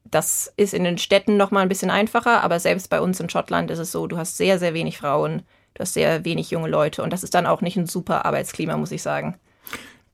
das 0.04 0.52
ist 0.56 0.74
in 0.74 0.84
den 0.84 0.98
Städten 0.98 1.36
noch 1.36 1.50
mal 1.50 1.60
ein 1.60 1.68
bisschen 1.68 1.90
einfacher, 1.90 2.42
aber 2.42 2.60
selbst 2.60 2.90
bei 2.90 3.00
uns 3.00 3.20
in 3.20 3.28
Schottland 3.28 3.70
ist 3.70 3.78
es 3.78 3.92
so, 3.92 4.06
du 4.06 4.16
hast 4.16 4.36
sehr, 4.36 4.58
sehr 4.58 4.74
wenig 4.74 4.98
Frauen, 4.98 5.42
du 5.74 5.80
hast 5.80 5.94
sehr 5.94 6.24
wenig 6.24 6.50
junge 6.50 6.68
Leute 6.68 7.02
und 7.02 7.12
das 7.12 7.22
ist 7.22 7.34
dann 7.34 7.46
auch 7.46 7.60
nicht 7.60 7.76
ein 7.76 7.86
super 7.86 8.24
Arbeitsklima, 8.24 8.76
muss 8.76 8.92
ich 8.92 9.02
sagen. 9.02 9.38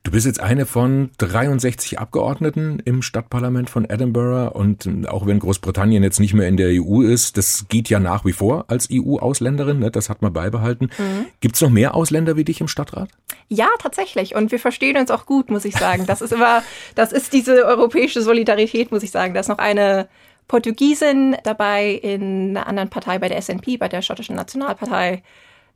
Du 0.05 0.11
bist 0.11 0.27
jetzt 0.27 0.39
eine 0.39 0.67
von 0.67 1.11
63 1.17 1.99
Abgeordneten 1.99 2.79
im 2.85 3.01
Stadtparlament 3.01 3.71
von 3.71 3.89
Edinburgh 3.89 4.55
und 4.55 4.87
auch 5.09 5.27
wenn 5.27 5.39
Großbritannien 5.39 6.03
jetzt 6.03 6.21
nicht 6.21 6.35
mehr 6.35 6.47
in 6.47 6.59
der 6.59 6.69
EU 6.73 7.01
ist, 7.01 7.39
das 7.39 7.65
geht 7.69 7.89
ja 7.89 7.99
nach 7.99 8.27
wie 8.27 8.35
vor 8.35 8.67
als 8.69 8.89
EU-Ausländerin, 8.93 9.79
ne? 9.79 9.91
das 9.91 10.11
hat 10.11 10.21
man 10.21 10.35
beibehalten. 10.35 10.91
Mhm. 10.99 11.27
Gibt 11.41 11.55
es 11.55 11.63
noch 11.63 11.71
mehr 11.71 11.95
Ausländer 11.95 12.37
wie 12.37 12.45
dich 12.45 12.61
im 12.61 12.69
Stadtrat? 12.69 13.09
Ja, 13.49 13.69
tatsächlich. 13.79 14.35
Und 14.35 14.53
wir 14.53 14.59
verstehen 14.59 14.99
uns 14.99 15.11
auch 15.11 15.25
gut, 15.25 15.51
muss 15.51 15.65
ich 15.65 15.75
sagen. 15.75 16.05
Das 16.07 16.21
ist 16.21 16.35
immer, 16.35 16.63
das 16.95 17.11
ist 17.11 17.33
diese 17.33 17.65
europäische 17.65 18.21
Solidarität, 18.21 18.93
muss 18.93 19.03
ich 19.03 19.11
sagen. 19.11 19.33
Da 19.33 19.41
ist 19.41 19.49
noch 19.49 19.59
eine 19.59 20.07
Portugiesin 20.49 21.35
dabei 21.45 21.93
in 21.93 22.51
einer 22.51 22.67
anderen 22.67 22.91
Partei 22.91 23.19
bei 23.19 23.31
der 23.31 23.41
SNP, 23.41 23.79
bei 23.79 23.89
der 23.89 24.03
schottischen 24.03 24.37
Nationalpartei. 24.37 25.23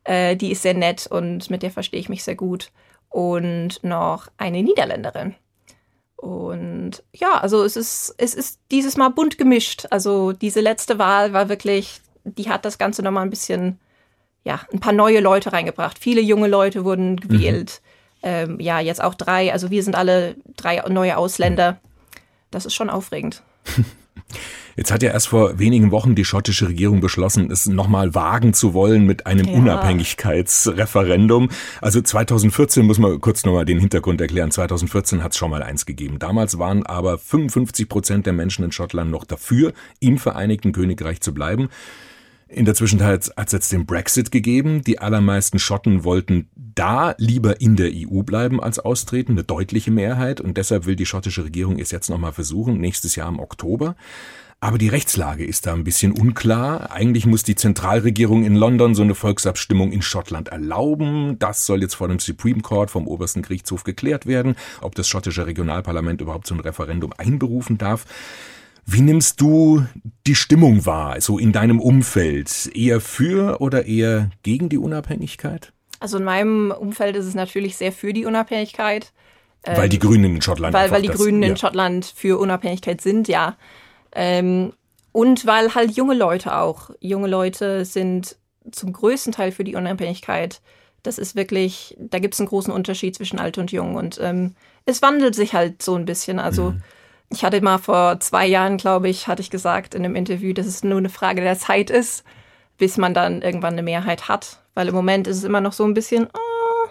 Äh, 0.04 0.36
die 0.36 0.52
ist 0.52 0.62
sehr 0.62 0.74
nett 0.74 1.06
und 1.06 1.48
mit 1.48 1.62
der 1.62 1.70
verstehe 1.70 2.00
ich 2.00 2.10
mich 2.10 2.22
sehr 2.22 2.36
gut 2.36 2.70
und 3.08 3.82
noch 3.82 4.28
eine 4.36 4.62
Niederländerin. 4.62 5.34
Und 6.16 7.04
ja, 7.12 7.38
also 7.38 7.62
es 7.62 7.76
ist, 7.76 8.14
es 8.18 8.34
ist 8.34 8.58
dieses 8.70 8.96
Mal 8.96 9.10
bunt 9.10 9.38
gemischt. 9.38 9.86
Also 9.90 10.32
diese 10.32 10.60
letzte 10.60 10.98
Wahl 10.98 11.32
war 11.32 11.48
wirklich, 11.48 12.00
die 12.24 12.50
hat 12.50 12.64
das 12.64 12.78
Ganze 12.78 13.02
nochmal 13.02 13.24
ein 13.24 13.30
bisschen, 13.30 13.78
ja, 14.42 14.60
ein 14.72 14.80
paar 14.80 14.92
neue 14.92 15.20
Leute 15.20 15.52
reingebracht. 15.52 15.98
Viele 15.98 16.20
junge 16.20 16.48
Leute 16.48 16.84
wurden 16.84 17.12
mhm. 17.12 17.16
gewählt. 17.20 17.80
Mhm. 17.82 17.88
Ähm, 18.22 18.60
ja, 18.60 18.80
jetzt 18.80 19.02
auch 19.02 19.14
drei. 19.14 19.52
Also 19.52 19.70
wir 19.70 19.82
sind 19.84 19.94
alle 19.94 20.34
drei 20.56 20.82
neue 20.88 21.16
Ausländer. 21.16 21.78
Das 22.50 22.66
ist 22.66 22.74
schon 22.74 22.90
aufregend. 22.90 23.42
Jetzt 24.78 24.92
hat 24.92 25.02
ja 25.02 25.10
erst 25.10 25.26
vor 25.26 25.58
wenigen 25.58 25.90
Wochen 25.90 26.14
die 26.14 26.24
schottische 26.24 26.68
Regierung 26.68 27.00
beschlossen, 27.00 27.50
es 27.50 27.66
nochmal 27.66 28.14
wagen 28.14 28.54
zu 28.54 28.74
wollen 28.74 29.06
mit 29.06 29.26
einem 29.26 29.48
ja. 29.48 29.54
Unabhängigkeitsreferendum. 29.54 31.48
Also 31.80 32.00
2014 32.00 32.86
muss 32.86 33.00
man 33.00 33.20
kurz 33.20 33.44
nochmal 33.44 33.64
den 33.64 33.80
Hintergrund 33.80 34.20
erklären. 34.20 34.52
2014 34.52 35.24
hat 35.24 35.32
es 35.32 35.38
schon 35.38 35.50
mal 35.50 35.64
eins 35.64 35.84
gegeben. 35.84 36.20
Damals 36.20 36.60
waren 36.60 36.86
aber 36.86 37.18
55 37.18 37.88
Prozent 37.88 38.26
der 38.26 38.34
Menschen 38.34 38.64
in 38.64 38.70
Schottland 38.70 39.10
noch 39.10 39.24
dafür, 39.24 39.72
im 39.98 40.16
Vereinigten 40.16 40.70
Königreich 40.70 41.20
zu 41.22 41.34
bleiben. 41.34 41.70
In 42.46 42.64
der 42.64 42.76
Zwischenzeit 42.76 43.32
hat 43.36 43.48
es 43.48 43.52
jetzt 43.52 43.72
den 43.72 43.84
Brexit 43.84 44.30
gegeben. 44.30 44.84
Die 44.84 45.00
allermeisten 45.00 45.58
Schotten 45.58 46.04
wollten 46.04 46.50
da 46.54 47.16
lieber 47.18 47.60
in 47.60 47.74
der 47.74 47.90
EU 47.92 48.22
bleiben 48.22 48.62
als 48.62 48.78
austreten, 48.78 49.32
eine 49.32 49.42
deutliche 49.42 49.90
Mehrheit. 49.90 50.40
Und 50.40 50.56
deshalb 50.56 50.86
will 50.86 50.94
die 50.94 51.04
schottische 51.04 51.44
Regierung 51.44 51.80
es 51.80 51.90
jetzt 51.90 52.08
nochmal 52.10 52.32
versuchen, 52.32 52.78
nächstes 52.78 53.16
Jahr 53.16 53.28
im 53.28 53.40
Oktober. 53.40 53.96
Aber 54.60 54.76
die 54.76 54.88
Rechtslage 54.88 55.44
ist 55.44 55.66
da 55.66 55.74
ein 55.74 55.84
bisschen 55.84 56.10
unklar. 56.10 56.90
Eigentlich 56.90 57.26
muss 57.26 57.44
die 57.44 57.54
Zentralregierung 57.54 58.44
in 58.44 58.56
London 58.56 58.96
so 58.96 59.02
eine 59.02 59.14
Volksabstimmung 59.14 59.92
in 59.92 60.02
Schottland 60.02 60.48
erlauben. 60.48 61.38
Das 61.38 61.64
soll 61.64 61.80
jetzt 61.80 61.94
vor 61.94 62.08
dem 62.08 62.18
Supreme 62.18 62.60
Court 62.60 62.90
vom 62.90 63.06
obersten 63.06 63.42
Gerichtshof 63.42 63.84
geklärt 63.84 64.26
werden, 64.26 64.56
ob 64.80 64.96
das 64.96 65.06
schottische 65.06 65.46
Regionalparlament 65.46 66.20
überhaupt 66.20 66.48
so 66.48 66.54
ein 66.54 66.60
Referendum 66.60 67.12
einberufen 67.16 67.78
darf. 67.78 68.04
Wie 68.84 69.00
nimmst 69.00 69.40
du 69.40 69.86
die 70.26 70.34
Stimmung 70.34 70.86
wahr, 70.86 71.20
so 71.20 71.38
in 71.38 71.52
deinem 71.52 71.78
Umfeld? 71.78 72.70
Eher 72.74 73.00
für 73.00 73.60
oder 73.60 73.84
eher 73.84 74.30
gegen 74.42 74.68
die 74.68 74.78
Unabhängigkeit? 74.78 75.72
Also 76.00 76.18
in 76.18 76.24
meinem 76.24 76.72
Umfeld 76.72 77.14
ist 77.14 77.26
es 77.26 77.34
natürlich 77.34 77.76
sehr 77.76 77.92
für 77.92 78.12
die 78.12 78.24
Unabhängigkeit. 78.24 79.12
Weil 79.64 79.88
die 79.88 79.96
ähm, 79.96 80.02
Grünen 80.02 80.36
in 80.36 80.42
Schottland 80.42 80.74
Weil, 80.74 80.90
weil 80.90 81.02
die 81.02 81.08
das, 81.08 81.16
Grünen 81.16 81.42
ja. 81.42 81.50
in 81.50 81.56
Schottland 81.56 82.06
für 82.06 82.38
Unabhängigkeit 82.38 83.00
sind, 83.00 83.28
ja. 83.28 83.56
Ähm, 84.12 84.72
und 85.12 85.46
weil 85.46 85.74
halt 85.74 85.92
junge 85.92 86.14
Leute 86.14 86.56
auch, 86.56 86.90
junge 87.00 87.28
Leute 87.28 87.84
sind 87.84 88.36
zum 88.70 88.92
größten 88.92 89.32
Teil 89.32 89.52
für 89.52 89.64
die 89.64 89.74
Unabhängigkeit. 89.74 90.60
Das 91.02 91.18
ist 91.18 91.36
wirklich, 91.36 91.96
da 91.98 92.18
gibt 92.18 92.34
es 92.34 92.40
einen 92.40 92.48
großen 92.48 92.72
Unterschied 92.72 93.14
zwischen 93.14 93.38
alt 93.38 93.58
und 93.58 93.72
jung. 93.72 93.94
Und 93.94 94.18
ähm, 94.20 94.54
es 94.84 95.02
wandelt 95.02 95.34
sich 95.34 95.54
halt 95.54 95.82
so 95.82 95.94
ein 95.94 96.04
bisschen. 96.04 96.38
Also 96.38 96.72
mhm. 96.72 96.82
ich 97.30 97.44
hatte 97.44 97.60
mal 97.60 97.78
vor 97.78 98.20
zwei 98.20 98.46
Jahren, 98.46 98.76
glaube 98.76 99.08
ich, 99.08 99.26
hatte 99.26 99.42
ich 99.42 99.50
gesagt 99.50 99.94
in 99.94 100.04
einem 100.04 100.16
Interview, 100.16 100.52
dass 100.52 100.66
es 100.66 100.84
nur 100.84 100.98
eine 100.98 101.08
Frage 101.08 101.40
der 101.40 101.58
Zeit 101.58 101.90
ist, 101.90 102.24
bis 102.76 102.96
man 102.96 103.14
dann 103.14 103.42
irgendwann 103.42 103.72
eine 103.72 103.82
Mehrheit 103.82 104.28
hat. 104.28 104.62
Weil 104.74 104.88
im 104.88 104.94
Moment 104.94 105.26
ist 105.26 105.38
es 105.38 105.44
immer 105.44 105.60
noch 105.60 105.72
so 105.72 105.84
ein 105.84 105.94
bisschen. 105.94 106.28
Oh, 106.32 106.88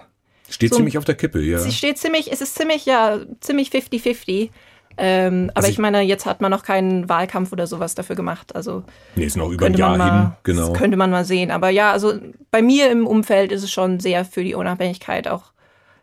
steht 0.50 0.72
so, 0.72 0.78
ziemlich 0.78 0.98
auf 0.98 1.06
der 1.06 1.16
Kippe, 1.16 1.42
ja. 1.42 1.60
Sie 1.60 1.72
steht 1.72 1.98
ziemlich, 1.98 2.32
es 2.32 2.42
ist 2.42 2.56
ziemlich, 2.56 2.86
ja, 2.86 3.20
ziemlich 3.40 3.70
50-50. 3.70 4.50
Ähm, 4.98 5.52
aber 5.54 5.58
also 5.58 5.70
ich, 5.70 5.78
meine, 5.78 6.02
jetzt 6.02 6.26
hat 6.26 6.42
man 6.42 6.52
noch 6.52 6.64
keinen 6.64 7.08
Wahlkampf 7.08 7.52
oder 7.52 7.68
sowas 7.68 7.96
dafür 7.96 8.16
gemacht. 8.16 8.56
Also 8.56 8.84
nee, 9.16 9.26
ist 9.26 9.38
noch 9.38 9.50
über 9.50 9.68
ein 9.68 9.76
Jahr 9.76 9.98
mal, 9.98 10.22
hin, 10.22 10.32
genau. 10.44 10.74
könnte 10.74 10.98
man 10.98 11.12
mal 11.12 11.26
sehen. 11.26 11.52
Aber 11.52 11.70
ja, 11.70 11.92
also 11.92 12.14
bei 12.52 12.62
mir 12.62 12.92
im 12.92 13.06
Umfeld 13.06 13.52
ist 13.52 13.64
es 13.64 13.72
schon 13.72 14.00
sehr 14.00 14.26
für 14.26 14.44
die 14.44 14.56
Unabhängigkeit 14.56 15.28
auch 15.28 15.52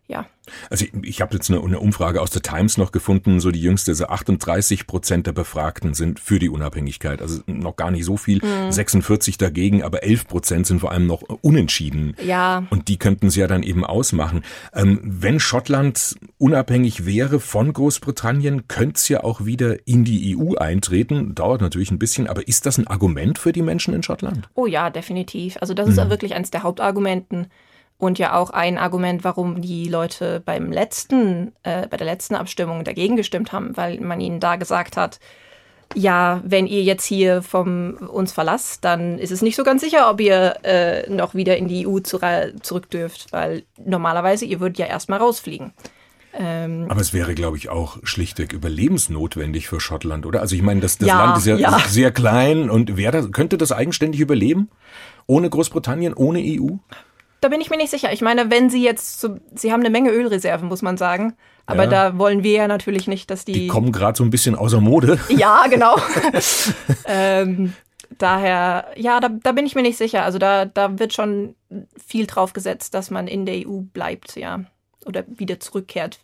ja. 0.06 0.26
Also 0.68 0.84
ich, 0.84 0.92
ich 1.02 1.20
habe 1.23 1.34
jetzt 1.34 1.50
eine, 1.50 1.62
eine, 1.62 1.80
Umfrage 1.80 2.20
aus 2.20 2.30
der 2.30 2.42
Times 2.42 2.76
noch 2.76 2.92
gefunden, 2.92 3.40
so 3.40 3.50
die 3.50 3.61
jüngste, 3.61 3.94
so 3.94 4.06
38 4.06 4.87
Prozent 4.87 5.26
der 5.26 5.32
Befragten 5.32 5.94
sind 5.94 6.20
für 6.20 6.38
die 6.38 6.50
Unabhängigkeit. 6.50 7.23
Also 7.23 7.40
noch 7.46 7.76
gar 7.76 7.90
nicht 7.90 8.04
so 8.04 8.18
viel, 8.18 8.44
mhm. 8.44 8.70
46 8.70 9.38
dagegen, 9.38 9.82
aber 9.82 10.02
11 10.02 10.26
Prozent 10.26 10.66
sind 10.66 10.80
vor 10.80 10.92
allem 10.92 11.06
noch 11.06 11.23
unentschieden. 11.23 12.14
Ja. 12.23 12.66
Und 12.68 12.88
die 12.88 12.99
könnten 12.99 13.30
sie 13.30 13.40
ja 13.40 13.46
dann 13.46 13.62
eben 13.62 13.84
ausmachen. 13.84 14.44
Ähm, 14.75 15.00
wenn 15.02 15.40
Schottland 15.40 16.16
unabhängig 16.37 17.06
wäre 17.06 17.40
von 17.40 17.73
Großbritannien, 17.73 18.68
könnte 18.68 18.96
es 18.96 19.08
ja 19.08 19.25
auch 19.25 19.46
wieder 19.46 19.87
in 19.87 20.04
die 20.04 20.37
EU 20.37 20.56
eintreten. 20.56 21.34
Dauert 21.34 21.62
natürlich 21.62 21.90
ein 21.90 21.99
bisschen, 21.99 22.26
aber 22.26 22.46
ist 22.46 22.66
das 22.66 22.76
ein 22.76 22.87
Argument 22.87 23.38
für 23.38 23.52
die 23.52 23.62
Menschen 23.62 23.94
in 23.94 24.02
Schottland? 24.02 24.50
Oh 24.54 24.66
ja, 24.66 24.90
definitiv. 24.90 25.56
Also 25.62 25.73
das 25.73 25.88
ist 25.88 25.96
mhm. 25.96 26.11
wirklich 26.11 26.34
eines 26.34 26.50
der 26.50 26.62
Hauptargumenten. 26.62 27.46
Und 27.97 28.19
ja 28.19 28.35
auch 28.35 28.51
ein 28.51 28.77
Argument, 28.77 29.25
warum 29.25 29.63
die 29.63 29.89
Leute 29.89 30.43
beim 30.45 30.73
letzten, 30.73 31.53
äh, 31.63 31.87
bei 31.87 31.97
der 31.97 32.07
letzten 32.07 32.35
Abstimmung 32.35 32.85
dagegen 32.85 33.17
gestimmt 33.17 33.53
haben, 33.53 33.77
weil 33.77 34.01
man 34.01 34.21
ihnen 34.21 34.41
da 34.41 34.57
gesagt 34.57 34.97
hat, 34.97 35.21
ja, 35.95 36.43
wenn 36.45 36.67
ihr 36.67 36.83
jetzt 36.83 37.05
hier 37.05 37.43
vom 37.43 37.95
uns 37.95 38.33
verlasst, 38.33 38.85
dann 38.85 39.19
ist 39.19 39.31
es 39.31 39.43
nicht 39.43 39.57
so 39.57 39.63
ganz 39.63 39.83
sicher, 39.83 40.11
ob 40.11 40.21
ihr 40.21 40.57
äh, 40.65 41.09
noch 41.09 41.35
wieder 41.35 41.57
in 41.57 41.69
die 41.69 41.87
EU 41.87 42.01
zu, 42.01 42.19
zurück 42.63 42.91
dürft, 42.91 43.33
weil 43.33 43.63
normalerweise 43.85 44.45
ihr 44.45 44.61
würdet 44.61 44.79
ja 44.79 44.87
erstmal 44.87 45.21
rausfliegen. 45.21 45.73
Ähm, 46.37 46.87
Aber 46.89 47.01
es 47.01 47.13
wäre, 47.13 47.35
glaube 47.35 47.57
ich, 47.57 47.69
auch 47.69 47.99
schlichtweg 48.03 48.53
überlebensnotwendig 48.53 49.69
für 49.69 49.81
Schottland, 49.81 50.27
oder? 50.27 50.41
Also 50.41 50.57
ich 50.57 50.63
meine, 50.63 50.81
das, 50.81 50.99
das 50.99 51.09
ja, 51.09 51.25
Land 51.25 51.39
ist 51.39 51.47
ja, 51.47 51.57
ja. 51.57 51.79
sehr 51.87 52.11
klein 52.11 52.71
und 52.71 52.97
wer 52.97 53.13
das, 53.13 53.31
könnte 53.31 53.57
das 53.57 53.71
eigenständig 53.71 54.21
überleben? 54.21 54.69
Ohne 55.27 55.49
Großbritannien, 55.49 56.13
ohne 56.13 56.41
EU? 56.41 56.77
Da 57.45 57.51
bin 57.51 57.61
ich 57.61 57.69
mir 57.69 57.77
nicht 57.77 57.91
sicher. 57.91 58.11
Ich 58.11 58.23
meine, 58.23 58.51
wenn 58.51 58.71
sie 58.71 58.83
jetzt, 58.83 59.21
so, 59.21 59.37
sie 59.55 59.71
haben 59.71 59.81
eine 59.81 59.91
Menge 59.91 60.11
Ölreserven, 60.11 60.67
muss 60.67 60.81
man 60.81 60.97
sagen. 60.97 61.37
Aber 61.67 61.85
ja. 61.85 61.91
da 61.91 62.19
wollen 62.19 62.43
wir 62.43 62.53
ja 62.53 62.69
natürlich 62.69 63.07
nicht, 63.07 63.31
dass 63.31 63.45
die. 63.45 63.53
Die 63.53 63.67
kommen 63.67 63.93
gerade 63.93 64.17
so 64.17 64.25
ein 64.25 64.31
bisschen 64.31 64.55
außer 64.55 64.81
Mode. 64.81 65.21
Ja, 65.29 65.67
genau. 65.69 65.95
ähm, 67.05 67.75
daher, 68.17 68.87
ja, 68.97 69.21
da, 69.21 69.29
da, 69.29 69.53
bin 69.53 69.67
ich 69.67 69.75
mir 69.75 69.83
nicht 69.83 69.99
sicher. 69.99 70.23
Also 70.23 70.39
da, 70.39 70.65
da 70.65 70.99
wird 70.99 71.13
schon 71.13 71.55
viel 72.03 72.27
drauf 72.27 72.55
gesetzt, 72.55 72.95
dass 72.95 73.11
man 73.11 73.29
in 73.29 73.45
der 73.45 73.69
EU 73.69 73.81
bleibt, 73.81 74.37
ja. 74.37 74.61
Oder 75.05 75.25
wieder 75.29 75.61
zurückkehrt. 75.61 76.21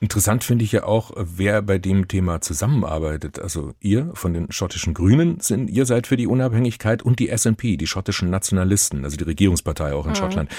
Interessant 0.00 0.44
finde 0.44 0.64
ich 0.64 0.72
ja 0.72 0.84
auch, 0.84 1.12
wer 1.16 1.62
bei 1.62 1.78
dem 1.78 2.08
Thema 2.08 2.40
zusammenarbeitet. 2.40 3.38
Also 3.38 3.72
ihr 3.80 4.10
von 4.14 4.34
den 4.34 4.50
schottischen 4.52 4.94
Grünen 4.94 5.40
sind, 5.40 5.68
ihr 5.68 5.86
seid 5.86 6.06
für 6.06 6.16
die 6.16 6.26
Unabhängigkeit 6.26 7.02
und 7.02 7.18
die 7.18 7.36
SNP, 7.36 7.76
die 7.76 7.86
schottischen 7.86 8.30
Nationalisten, 8.30 9.04
also 9.04 9.16
die 9.16 9.24
Regierungspartei 9.24 9.94
auch 9.94 10.06
in 10.06 10.12
mhm. 10.12 10.16
Schottland. 10.16 10.50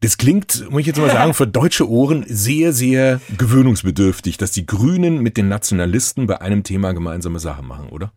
Das 0.00 0.18
klingt, 0.18 0.70
muss 0.70 0.80
ich 0.80 0.86
jetzt 0.86 0.98
mal 0.98 1.10
sagen, 1.10 1.34
für 1.34 1.46
deutsche 1.46 1.88
Ohren 1.88 2.24
sehr, 2.28 2.72
sehr 2.72 3.20
gewöhnungsbedürftig, 3.36 4.38
dass 4.38 4.50
die 4.50 4.66
Grünen 4.66 5.20
mit 5.20 5.36
den 5.36 5.48
Nationalisten 5.48 6.26
bei 6.26 6.40
einem 6.40 6.62
Thema 6.62 6.92
gemeinsame 6.92 7.38
Sachen 7.38 7.66
machen, 7.66 7.88
oder? 7.90 8.12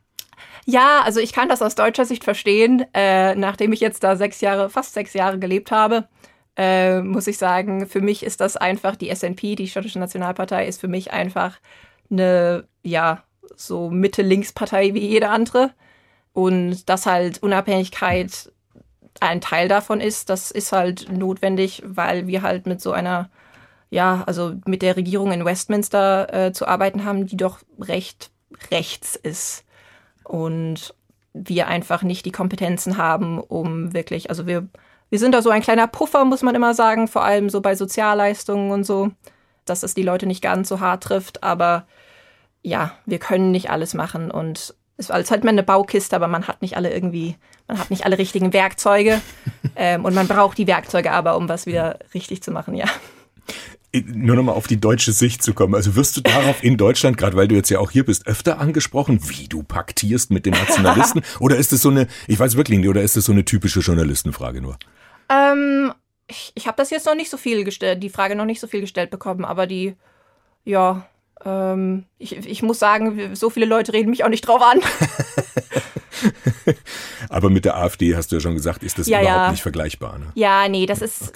Ja, 0.65 1.01
also 1.03 1.19
ich 1.19 1.33
kann 1.33 1.49
das 1.49 1.61
aus 1.61 1.75
deutscher 1.75 2.05
Sicht 2.05 2.23
verstehen, 2.23 2.85
äh, 2.93 3.35
nachdem 3.35 3.73
ich 3.73 3.81
jetzt 3.81 4.03
da 4.03 4.15
sechs 4.15 4.39
Jahre, 4.39 4.69
fast 4.69 4.93
sechs 4.93 5.13
Jahre 5.13 5.37
gelebt 5.37 5.71
habe 5.71 6.07
äh, 6.55 7.01
muss 7.01 7.27
ich 7.27 7.37
sagen, 7.37 7.87
für 7.87 8.01
mich 8.01 8.23
ist 8.23 8.41
das 8.41 8.57
einfach, 8.57 8.95
die 8.95 9.13
SNP, 9.13 9.55
die 9.55 9.67
schottische 9.67 9.99
Nationalpartei, 9.99 10.67
ist 10.67 10.79
für 10.79 10.87
mich 10.87 11.11
einfach 11.11 11.57
eine, 12.11 12.67
ja, 12.83 13.23
so 13.55 13.89
Mitte-Links-Partei 13.89 14.93
wie 14.93 15.07
jede 15.07 15.29
andere. 15.29 15.71
Und 16.33 16.89
dass 16.89 17.05
halt 17.05 17.41
Unabhängigkeit 17.43 18.51
ein 19.19 19.41
Teil 19.41 19.67
davon 19.67 20.01
ist, 20.01 20.29
das 20.29 20.51
ist 20.51 20.71
halt 20.71 21.11
notwendig, 21.11 21.83
weil 21.85 22.27
wir 22.27 22.41
halt 22.41 22.65
mit 22.65 22.81
so 22.81 22.91
einer, 22.91 23.29
ja, 23.89 24.23
also 24.25 24.55
mit 24.65 24.81
der 24.81 24.95
Regierung 24.97 25.31
in 25.31 25.45
Westminster 25.45 26.33
äh, 26.33 26.53
zu 26.53 26.67
arbeiten 26.67 27.05
haben, 27.05 27.27
die 27.27 27.37
doch 27.37 27.59
recht 27.79 28.31
rechts 28.71 29.15
ist. 29.15 29.65
Und 30.23 30.95
wir 31.33 31.67
einfach 31.67 32.03
nicht 32.03 32.25
die 32.25 32.31
Kompetenzen 32.31 32.97
haben, 32.97 33.39
um 33.39 33.93
wirklich, 33.93 34.29
also 34.29 34.47
wir 34.47 34.67
wir 35.13 35.19
sind 35.19 35.33
da 35.33 35.43
so 35.43 35.51
ein 35.51 35.61
kleiner 35.61 35.85
Puffer, 35.85 36.25
muss 36.25 36.41
man 36.41 36.55
immer 36.55 36.73
sagen, 36.73 37.07
vor 37.07 37.23
allem 37.23 37.47
so 37.47 37.61
bei 37.61 37.75
Sozialleistungen 37.75 38.71
und 38.71 38.83
so, 38.83 39.11
dass 39.63 39.83
es 39.83 39.93
die 39.93 40.01
Leute 40.01 40.25
nicht 40.25 40.41
ganz 40.41 40.67
so 40.67 40.79
hart 40.79 41.03
trifft. 41.03 41.43
Aber 41.43 41.85
ja, 42.63 42.93
wir 43.05 43.19
können 43.19 43.51
nicht 43.51 43.69
alles 43.69 43.93
machen 43.93 44.31
und 44.31 44.73
es 44.97 45.09
ist 45.11 45.29
halt 45.29 45.45
eine 45.45 45.61
Baukiste, 45.61 46.15
aber 46.15 46.27
man 46.27 46.47
hat 46.47 46.63
nicht 46.63 46.77
alle 46.77 46.91
irgendwie, 46.91 47.35
man 47.67 47.77
hat 47.77 47.91
nicht 47.91 48.05
alle 48.05 48.17
richtigen 48.17 48.53
Werkzeuge 48.53 49.21
ähm, 49.75 50.03
und 50.03 50.15
man 50.15 50.27
braucht 50.27 50.57
die 50.57 50.65
Werkzeuge 50.65 51.11
aber, 51.11 51.37
um 51.37 51.47
was 51.47 51.67
wieder 51.67 51.99
richtig 52.15 52.41
zu 52.41 52.49
machen, 52.49 52.73
ja. 52.73 52.85
nur 53.93 54.35
nochmal 54.35 54.55
auf 54.55 54.65
die 54.65 54.81
deutsche 54.81 55.11
Sicht 55.11 55.43
zu 55.43 55.53
kommen. 55.53 55.75
Also 55.75 55.95
wirst 55.95 56.17
du 56.17 56.21
darauf 56.21 56.63
in 56.63 56.75
Deutschland, 56.75 57.19
gerade 57.19 57.37
weil 57.37 57.47
du 57.47 57.53
jetzt 57.53 57.69
ja 57.69 57.77
auch 57.77 57.91
hier 57.91 58.03
bist, 58.03 58.25
öfter 58.25 58.57
angesprochen, 58.59 59.19
wie 59.29 59.47
du 59.47 59.61
paktierst 59.61 60.31
mit 60.31 60.47
den 60.47 60.53
Nationalisten? 60.53 61.21
oder 61.39 61.57
ist 61.57 61.71
es 61.71 61.83
so 61.83 61.91
eine, 61.91 62.07
ich 62.25 62.39
weiß 62.39 62.57
wirklich 62.57 62.79
nicht, 62.79 62.89
oder 62.89 63.03
ist 63.03 63.15
es 63.15 63.25
so 63.25 63.31
eine 63.31 63.45
typische 63.45 63.81
Journalistenfrage 63.81 64.59
nur? 64.59 64.75
Ähm, 65.33 65.93
ich 66.27 66.51
ich 66.55 66.67
habe 66.67 66.77
das 66.77 66.89
jetzt 66.89 67.05
noch 67.05 67.15
nicht 67.15 67.29
so 67.29 67.37
viel 67.37 67.63
gestellt, 67.63 68.03
die 68.03 68.09
Frage 68.09 68.35
noch 68.35 68.45
nicht 68.45 68.59
so 68.59 68.67
viel 68.67 68.81
gestellt 68.81 69.09
bekommen, 69.09 69.45
aber 69.45 69.67
die, 69.67 69.95
ja, 70.63 71.05
ähm, 71.45 72.05
ich, 72.17 72.35
ich 72.37 72.63
muss 72.63 72.79
sagen, 72.79 73.35
so 73.35 73.49
viele 73.49 73.65
Leute 73.65 73.93
reden 73.93 74.09
mich 74.09 74.23
auch 74.23 74.29
nicht 74.29 74.47
drauf 74.47 74.61
an. 74.61 74.79
Aber 77.29 77.49
mit 77.49 77.65
der 77.65 77.77
AfD 77.77 78.15
hast 78.15 78.31
du 78.31 78.35
ja 78.35 78.39
schon 78.39 78.53
gesagt, 78.53 78.83
ist 78.83 78.99
das 78.99 79.07
Ja, 79.07 79.19
überhaupt 79.21 79.37
ja. 79.37 79.51
nicht 79.51 79.63
vergleichbar. 79.63 80.19
Ne? 80.19 80.27
Ja, 80.35 80.67
nee, 80.69 80.85
das 80.85 81.01
ist, 81.01 81.33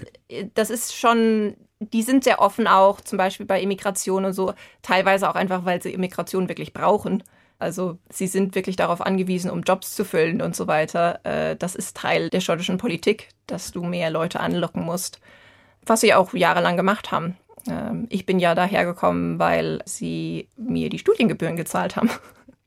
das 0.53 0.69
ist 0.69 0.95
schon, 0.95 1.55
die 1.79 2.03
sind 2.03 2.23
sehr 2.23 2.39
offen 2.39 2.67
auch, 2.67 3.01
zum 3.01 3.17
Beispiel 3.17 3.45
bei 3.45 3.61
Immigration 3.61 4.25
und 4.25 4.33
so, 4.33 4.53
teilweise 4.81 5.29
auch 5.29 5.35
einfach, 5.35 5.65
weil 5.65 5.81
sie 5.81 5.91
Immigration 5.91 6.49
wirklich 6.49 6.71
brauchen. 6.73 7.23
Also 7.59 7.97
sie 8.09 8.27
sind 8.27 8.53
wirklich 8.55 8.75
darauf 8.75 9.01
angewiesen, 9.01 9.49
um 9.49 9.61
Jobs 9.61 9.95
zu 9.95 10.05
füllen 10.05 10.41
und 10.41 10.55
so 10.55 10.67
weiter. 10.67 11.19
Äh, 11.23 11.55
Das 11.55 11.75
ist 11.75 11.97
Teil 11.97 12.29
der 12.29 12.41
schottischen 12.41 12.77
Politik, 12.77 13.29
dass 13.47 13.71
du 13.71 13.83
mehr 13.83 14.09
Leute 14.11 14.39
anlocken 14.39 14.83
musst, 14.83 15.19
was 15.85 16.01
sie 16.01 16.13
auch 16.13 16.33
jahrelang 16.33 16.77
gemacht 16.77 17.11
haben. 17.11 17.35
Ähm, 17.67 18.05
Ich 18.09 18.25
bin 18.25 18.39
ja 18.39 18.53
dahergekommen, 18.55 19.39
weil 19.39 19.81
sie 19.85 20.49
mir 20.55 20.89
die 20.89 20.99
Studiengebühren 20.99 21.55
gezahlt 21.55 21.95
haben. 21.95 22.09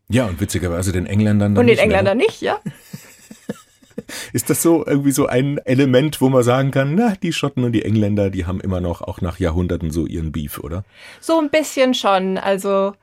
Ja, 0.08 0.26
und 0.26 0.40
witzigerweise 0.40 0.90
den 0.90 1.06
Engländern 1.06 1.54
dann 1.54 1.60
Und 1.62 1.66
den 1.68 1.76
nicht 1.76 1.86
mehr, 1.86 2.02
ne? 2.02 2.10
Engländern 2.10 2.18
nicht, 2.18 2.40
ja? 2.40 2.58
Ist 4.32 4.50
das 4.50 4.62
so 4.62 4.84
irgendwie 4.84 5.12
so 5.12 5.26
ein 5.26 5.58
Element, 5.58 6.20
wo 6.20 6.28
man 6.30 6.42
sagen 6.42 6.70
kann, 6.72 6.94
na, 6.94 7.14
die 7.22 7.32
Schotten 7.32 7.62
und 7.64 7.72
die 7.72 7.84
Engländer, 7.84 8.30
die 8.30 8.46
haben 8.46 8.60
immer 8.60 8.80
noch, 8.80 9.02
auch 9.02 9.20
nach 9.20 9.38
Jahrhunderten, 9.38 9.90
so 9.90 10.06
ihren 10.06 10.32
Beef, 10.32 10.58
oder? 10.58 10.84
So 11.20 11.38
ein 11.38 11.50
bisschen 11.50 11.94
schon. 11.94 12.38
Also 12.38 12.94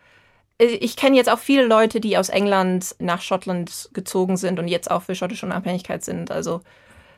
ich 0.60 0.96
kenne 0.96 1.16
jetzt 1.16 1.30
auch 1.30 1.40
viele 1.40 1.66
Leute, 1.66 2.00
die 2.00 2.18
aus 2.18 2.30
England 2.30 2.96
nach 3.00 3.22
Schottland 3.22 3.90
gezogen 3.94 4.38
sind 4.38 4.60
und 4.60 4.68
jetzt 4.68 4.90
auch 4.90 5.04
für 5.04 5.16
schottische 5.16 5.46
Unabhängigkeit 5.46 6.04
sind. 6.04 6.32
Also 6.32 6.62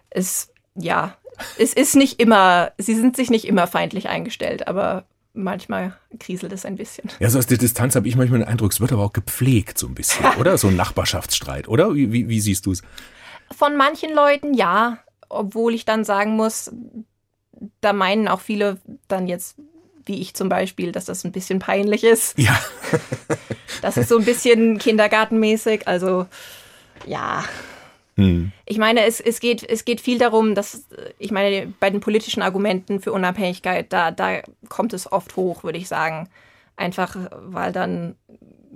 es, 0.10 0.52
ja, 0.76 1.16
es 1.58 1.74
ist 1.74 1.96
nicht 1.96 2.20
immer, 2.22 2.72
sie 2.78 2.96
sind 2.96 3.16
sich 3.16 3.30
nicht 3.30 3.46
immer 3.46 3.68
feindlich 3.68 4.10
eingestellt, 4.10 4.68
aber 4.68 5.06
manchmal 5.34 5.98
kriselt 6.20 6.52
es 6.52 6.66
ein 6.66 6.76
bisschen. 6.76 7.10
Ja, 7.20 7.30
so 7.30 7.40
aus 7.40 7.48
der 7.48 7.58
Distanz 7.58 7.96
habe 7.96 8.08
ich 8.08 8.16
manchmal 8.16 8.40
den 8.40 8.48
Eindruck, 8.48 8.72
es 8.72 8.82
wird 8.82 8.92
aber 8.92 9.04
auch 9.04 9.14
gepflegt 9.14 9.78
so 9.78 9.88
ein 9.88 9.96
bisschen, 9.96 10.26
oder? 10.40 10.58
So 10.58 10.68
ein 10.68 10.76
Nachbarschaftsstreit, 10.76 11.68
oder? 11.68 11.96
Wie, 11.96 12.12
wie, 12.12 12.28
wie 12.28 12.42
siehst 12.42 12.66
du 12.66 12.72
es? 12.72 12.82
Von 13.56 13.78
manchen 13.78 14.14
Leuten 14.14 14.54
ja, 14.54 15.00
obwohl 15.30 15.74
ich 15.74 15.86
dann 15.86 16.04
sagen 16.04 16.36
muss, 16.36 16.72
da 17.82 17.94
meinen 17.94 18.28
auch 18.28 18.42
viele 18.42 18.80
dann 19.08 19.28
jetzt, 19.28 19.58
wie 20.10 20.20
ich 20.20 20.34
zum 20.34 20.50
Beispiel, 20.50 20.92
dass 20.92 21.06
das 21.06 21.24
ein 21.24 21.32
bisschen 21.32 21.60
peinlich 21.60 22.04
ist. 22.04 22.38
Ja, 22.38 22.60
Das 23.82 23.98
ist 23.98 24.10
so 24.10 24.18
ein 24.18 24.26
bisschen 24.26 24.78
kindergartenmäßig. 24.78 25.88
Also 25.88 26.26
ja. 27.06 27.44
Hm. 28.16 28.52
Ich 28.66 28.78
meine, 28.78 29.06
es, 29.06 29.20
es, 29.20 29.40
geht, 29.40 29.64
es 29.64 29.86
geht 29.86 30.02
viel 30.02 30.18
darum, 30.18 30.56
dass, 30.56 30.88
ich 31.18 31.32
meine, 31.32 31.74
bei 31.80 31.90
den 31.90 32.02
politischen 32.02 32.44
Argumenten 32.44 33.00
für 33.00 33.14
Unabhängigkeit, 33.14 33.92
da, 33.94 34.12
da 34.12 34.42
kommt 34.68 34.94
es 34.94 35.12
oft 35.12 35.36
hoch, 35.36 35.64
würde 35.64 35.78
ich 35.78 35.88
sagen. 35.88 36.30
Einfach, 36.76 37.16
weil 37.32 37.72
dann 37.72 38.16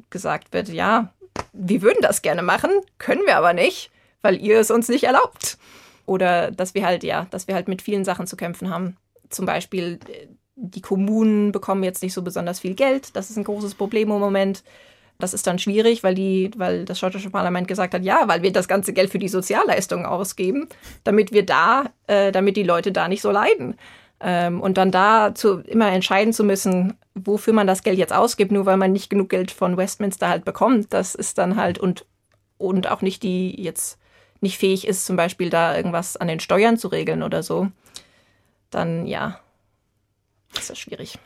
gesagt 0.09 0.53
wird, 0.53 0.69
ja, 0.69 1.13
wir 1.51 1.81
würden 1.81 2.01
das 2.01 2.21
gerne 2.21 2.43
machen, 2.43 2.71
können 2.97 3.25
wir 3.25 3.37
aber 3.37 3.53
nicht, 3.53 3.91
weil 4.21 4.39
ihr 4.41 4.59
es 4.59 4.71
uns 4.71 4.87
nicht 4.87 5.05
erlaubt. 5.05 5.57
Oder 6.05 6.51
dass 6.51 6.73
wir 6.73 6.85
halt, 6.85 7.03
ja, 7.03 7.27
dass 7.31 7.47
wir 7.47 7.55
halt 7.55 7.67
mit 7.67 7.81
vielen 7.81 8.05
Sachen 8.05 8.27
zu 8.27 8.35
kämpfen 8.35 8.69
haben. 8.69 8.97
Zum 9.29 9.45
Beispiel, 9.45 9.99
äh, 10.07 10.27
die 10.55 10.81
Kommunen 10.81 11.51
bekommen 11.51 11.83
jetzt 11.83 12.03
nicht 12.03 12.13
so 12.13 12.22
besonders 12.22 12.60
viel 12.60 12.75
Geld. 12.75 13.15
Das 13.15 13.29
ist 13.29 13.38
ein 13.38 13.43
großes 13.43 13.75
Problem 13.75 14.12
im 14.12 14.19
Moment. 14.19 14.63
Das 15.19 15.33
ist 15.33 15.48
dann 15.48 15.60
schwierig, 15.60 16.03
weil, 16.03 16.15
die, 16.15 16.51
weil 16.57 16.86
das 16.86 17.00
schottische 17.00 17.29
Parlament 17.29 17.67
gesagt 17.67 17.93
hat, 17.93 18.03
ja, 18.03 18.27
weil 18.27 18.41
wir 18.41 18.51
das 18.51 18.67
ganze 18.67 18.93
Geld 18.93 19.10
für 19.12 19.19
die 19.19 19.27
Sozialleistungen 19.27 20.05
ausgeben, 20.05 20.67
damit 21.03 21.31
wir 21.31 21.45
da, 21.45 21.86
äh, 22.07 22.31
damit 22.31 22.57
die 22.57 22.63
Leute 22.63 22.91
da 22.91 23.08
nicht 23.08 23.21
so 23.21 23.32
leiden. 23.32 23.75
Ähm, 24.19 24.62
und 24.62 24.77
dann 24.77 24.91
da 24.91 25.36
zu, 25.36 25.60
immer 25.60 25.91
entscheiden 25.91 26.34
zu 26.34 26.43
müssen, 26.43 26.97
wofür 27.13 27.54
man 27.54 27.67
das 27.67 27.84
Geld 27.84 27.97
jetzt 27.97 28.13
ausgibt, 28.13 28.51
nur 28.51 28.65
weil 28.65 28.77
man 28.77 28.91
nicht 28.91 29.10
genug 29.10 29.30
Geld 29.30 29.51
von 29.51 29.77
Westminster 29.77 30.30
halt 30.30 30.45
bekommt, 30.45 30.93
das 30.93 31.15
ist 31.15 31.38
dann 31.38 31.58
halt 31.58 31.77
und, 31.77 32.06
und 32.58 32.89
auch 32.89 33.01
nicht 33.01 33.23
die 33.23 33.62
jetzt 33.62 33.99
nicht 34.41 34.58
fähig 34.58 34.88
ist, 34.88 35.06
zum 35.06 35.15
Beispiel 35.15 35.49
da 35.49 35.75
irgendwas 35.75 36.17
an 36.17 36.27
den 36.27 36.39
Steuern 36.39 36.77
zu 36.77 36.88
regeln 36.88 37.23
oder 37.23 37.43
so, 37.43 37.67
dann 38.69 39.06
ja, 39.06 39.39
ist 40.57 40.69
das 40.69 40.79
schwierig. 40.79 41.17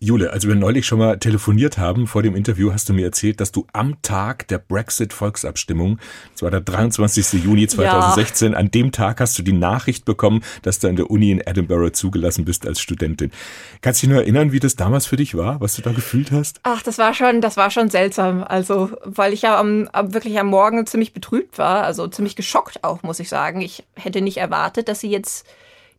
Jule, 0.00 0.32
als 0.32 0.46
wir 0.46 0.54
neulich 0.54 0.86
schon 0.86 1.00
mal 1.00 1.18
telefoniert 1.18 1.76
haben 1.76 2.06
vor 2.06 2.22
dem 2.22 2.36
Interview, 2.36 2.72
hast 2.72 2.88
du 2.88 2.92
mir 2.92 3.04
erzählt, 3.04 3.40
dass 3.40 3.50
du 3.50 3.66
am 3.72 4.00
Tag 4.00 4.46
der 4.46 4.58
Brexit-Volksabstimmung, 4.58 5.98
das 6.32 6.42
war 6.42 6.52
der 6.52 6.60
23. 6.60 7.44
Juni 7.44 7.66
2016, 7.66 8.54
an 8.54 8.70
dem 8.70 8.92
Tag 8.92 9.20
hast 9.20 9.36
du 9.38 9.42
die 9.42 9.52
Nachricht 9.52 10.04
bekommen, 10.04 10.44
dass 10.62 10.78
du 10.78 10.86
an 10.86 10.94
der 10.94 11.10
Uni 11.10 11.32
in 11.32 11.40
Edinburgh 11.40 11.92
zugelassen 11.92 12.44
bist 12.44 12.64
als 12.64 12.80
Studentin. 12.80 13.32
Kannst 13.80 14.00
du 14.00 14.06
dich 14.06 14.12
nur 14.12 14.22
erinnern, 14.22 14.52
wie 14.52 14.60
das 14.60 14.76
damals 14.76 15.06
für 15.06 15.16
dich 15.16 15.36
war, 15.36 15.60
was 15.60 15.74
du 15.74 15.82
da 15.82 15.90
gefühlt 15.90 16.30
hast? 16.30 16.60
Ach, 16.62 16.82
das 16.82 16.98
war 16.98 17.12
schon, 17.12 17.40
das 17.40 17.56
war 17.56 17.72
schon 17.72 17.90
seltsam. 17.90 18.44
Also, 18.44 18.92
weil 19.02 19.32
ich 19.32 19.42
ja 19.42 19.58
am, 19.58 19.88
wirklich 19.92 20.38
am 20.38 20.46
Morgen 20.46 20.86
ziemlich 20.86 21.12
betrübt 21.12 21.58
war, 21.58 21.82
also 21.82 22.06
ziemlich 22.06 22.36
geschockt 22.36 22.84
auch, 22.84 23.02
muss 23.02 23.18
ich 23.18 23.28
sagen. 23.28 23.62
Ich 23.62 23.82
hätte 23.96 24.20
nicht 24.20 24.36
erwartet, 24.36 24.86
dass 24.86 25.00
sie 25.00 25.10
jetzt 25.10 25.44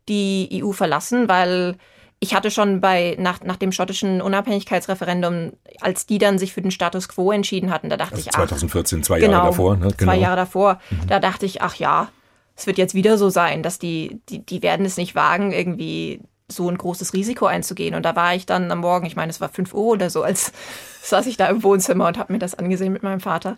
die 0.07 0.61
EU 0.63 0.71
verlassen, 0.71 1.27
weil 1.27 1.75
ich 2.19 2.34
hatte 2.34 2.51
schon 2.51 2.82
bei, 2.82 3.15
nach, 3.17 3.41
nach 3.41 3.55
dem 3.55 3.71
schottischen 3.71 4.21
Unabhängigkeitsreferendum, 4.21 5.53
als 5.79 6.05
die 6.05 6.17
dann 6.17 6.38
sich 6.38 6.53
für 6.53 6.62
den 6.62 6.71
Status 6.71 7.08
quo 7.08 7.32
entschieden 7.32 7.71
hatten, 7.71 7.89
da 7.89 7.97
dachte 7.97 8.15
Also 8.15 8.29
ich, 8.29 8.36
ach, 8.36 8.47
2014, 8.47 9.03
zwei 9.03 9.19
genau, 9.19 9.34
Jahre 9.34 9.47
davor. 9.47 9.77
Ne? 9.77 9.95
zwei 9.95 10.17
Jahre 10.17 10.36
davor, 10.36 10.79
da 11.08 11.19
dachte 11.19 11.45
ich, 11.45 11.62
ach 11.62 11.75
ja, 11.75 12.10
es 12.58 12.67
wird 12.67 12.77
jetzt 12.77 12.93
wieder 12.93 13.17
so 13.17 13.29
sein, 13.29 13.63
dass 13.63 13.79
die, 13.79 14.19
die, 14.27 14.45
die 14.45 14.62
werden 14.62 14.86
es 14.86 14.97
nicht 14.97 15.15
wagen, 15.15 15.53
irgendwie 15.53 16.19
so 16.51 16.67
ein 16.67 16.77
großes 16.77 17.13
Risiko 17.13 17.45
einzugehen. 17.45 17.95
Und 17.95 18.03
da 18.03 18.15
war 18.15 18.36
ich 18.36 18.45
dann 18.45 18.69
am 18.71 18.79
Morgen, 18.79 19.05
ich 19.05 19.15
meine, 19.15 19.29
es 19.29 19.39
war 19.39 19.49
5 19.49 19.73
Uhr 19.73 19.93
oder 19.93 20.10
so, 20.10 20.23
als 20.23 20.51
saß 21.01 21.25
ich 21.27 21.38
da 21.38 21.45
im 21.47 21.63
Wohnzimmer 21.63 22.08
und 22.08 22.17
habe 22.17 22.34
mir 22.34 22.39
das 22.39 22.55
angesehen 22.55 22.91
mit 22.91 23.03
meinem 23.03 23.21
Vater 23.21 23.58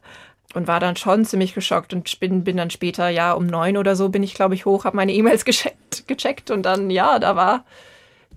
und 0.54 0.68
war 0.68 0.80
dann 0.80 0.98
schon 0.98 1.26
ziemlich 1.26 1.56
geschockt 1.56 1.94
und 1.94 2.20
bin, 2.20 2.44
bin 2.44 2.58
dann 2.58 2.70
später, 2.70 3.10
ja, 3.10 3.32
um 3.34 3.48
neun 3.48 3.78
oder 3.78 3.96
so 3.96 4.10
bin 4.10 4.22
ich, 4.22 4.36
glaube 4.36 4.54
ich, 4.54 4.66
hoch, 4.66 4.86
habe 4.86 4.98
meine 4.98 5.14
E-Mails 5.14 5.46
gecheckt, 5.46 6.08
gecheckt 6.08 6.52
und 6.52 6.64
dann, 6.64 6.92
ja, 6.92 7.18
da 7.18 7.36
war 7.36 7.66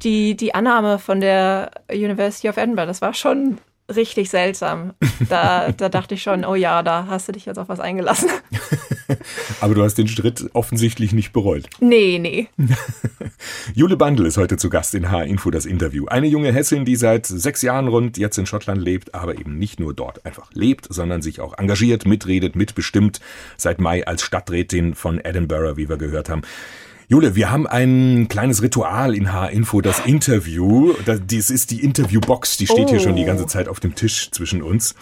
die, 0.03 0.37
die 0.37 0.55
Annahme 0.55 0.99
von 0.99 1.21
der 1.21 1.71
University 1.91 2.49
of 2.49 2.57
Edinburgh, 2.57 2.87
das 2.87 3.01
war 3.01 3.15
schon 3.15 3.59
richtig 3.95 4.31
seltsam. 4.31 4.95
Da, 5.29 5.73
da 5.77 5.89
dachte 5.89 6.15
ich 6.15 6.23
schon, 6.23 6.45
oh 6.45 6.55
ja, 6.55 6.83
da 6.83 7.07
hast 7.07 7.29
du 7.29 7.33
dich 7.33 7.47
jetzt 7.47 7.59
auf 7.59 7.69
was 7.69 7.81
eingelassen. 7.81 8.31
Aber 9.61 9.75
du 9.75 9.83
hast 9.83 9.97
den 9.97 10.09
Schritt 10.09 10.51
offensichtlich 10.55 11.13
nicht 11.13 11.33
bereut. 11.33 11.65
Nee, 11.81 12.19
nee. 12.19 12.49
Jule 13.75 13.97
Bandel 13.97 14.27
ist 14.27 14.37
heute 14.37 14.57
zu 14.57 14.71
Gast 14.71 14.95
in 14.95 15.11
H-Info 15.11 15.51
das 15.51 15.67
Interview. 15.67 16.07
Eine 16.07 16.27
junge 16.27 16.53
Hessin, 16.53 16.85
die 16.85 16.97
seit 16.97 17.27
sechs 17.27 17.63
Jahren 17.63 17.89
rund 17.89 18.17
jetzt 18.17 18.39
in 18.39 18.47
Schottland 18.47 18.81
lebt, 18.81 19.15
aber 19.15 19.39
eben 19.39 19.59
nicht 19.59 19.81
nur 19.81 19.95
dort 19.95 20.25
einfach 20.25 20.51
lebt, 20.53 20.87
sondern 20.91 21.23
sich 21.23 21.41
auch 21.41 21.57
engagiert, 21.59 22.07
mitredet, 22.07 22.57
mitbestimmt. 22.57 23.21
Seit 23.57 23.81
Mai 23.81 24.07
als 24.07 24.23
Stadträtin 24.23 24.95
von 24.95 25.19
Edinburgh, 25.19 25.77
wie 25.77 25.89
wir 25.89 25.97
gehört 25.99 26.29
haben. 26.29 26.43
Jule, 27.09 27.35
wir 27.35 27.51
haben 27.51 27.67
ein 27.67 28.29
kleines 28.29 28.63
Ritual 28.63 29.15
in 29.15 29.33
H-Info, 29.33 29.81
das 29.83 30.01
Interview. 30.07 30.95
Das 31.05 31.51
ist 31.51 31.71
die 31.71 31.83
Interviewbox, 31.85 32.57
die 32.57 32.67
steht 32.67 32.89
hier 32.89 32.99
Oh. 32.99 33.03
schon 33.03 33.17
die 33.17 33.25
ganze 33.25 33.47
Zeit 33.47 33.69
auf 33.69 33.79
dem 33.79 33.95
Tisch 33.95 34.31
zwischen 34.31 34.63
uns. 34.63 34.95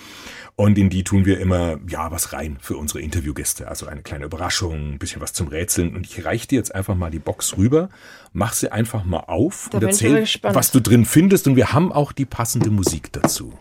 Und 0.56 0.76
in 0.78 0.90
die 0.90 1.02
tun 1.04 1.24
wir 1.24 1.40
immer, 1.40 1.78
ja, 1.88 2.10
was 2.10 2.32
rein 2.32 2.58
für 2.60 2.76
unsere 2.76 3.00
Interviewgäste. 3.00 3.68
Also 3.68 3.86
eine 3.86 4.02
kleine 4.02 4.24
Überraschung, 4.26 4.94
ein 4.94 4.98
bisschen 4.98 5.22
was 5.22 5.32
zum 5.32 5.48
Rätseln. 5.48 5.94
Und 5.94 6.04
ich 6.06 6.24
reiche 6.24 6.48
dir 6.48 6.56
jetzt 6.56 6.74
einfach 6.74 6.94
mal 6.94 7.10
die 7.10 7.20
Box 7.20 7.56
rüber, 7.56 7.88
mach 8.32 8.52
sie 8.52 8.70
einfach 8.70 9.04
mal 9.04 9.20
auf 9.28 9.68
Da 9.70 9.78
und 9.78 9.84
erzähl, 9.84 10.26
was 10.42 10.70
du 10.72 10.80
drin 10.80 11.04
findest. 11.04 11.46
Und 11.46 11.56
wir 11.56 11.72
haben 11.72 11.92
auch 11.92 12.12
die 12.12 12.26
passende 12.26 12.70
Musik 12.70 13.12
dazu. 13.12 13.54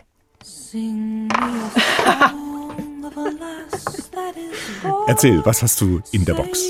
Sing 0.44 1.28
Erzähl, 5.06 5.44
was 5.44 5.62
hast 5.62 5.80
du 5.80 6.00
in 6.12 6.24
der 6.24 6.34
Box? 6.34 6.62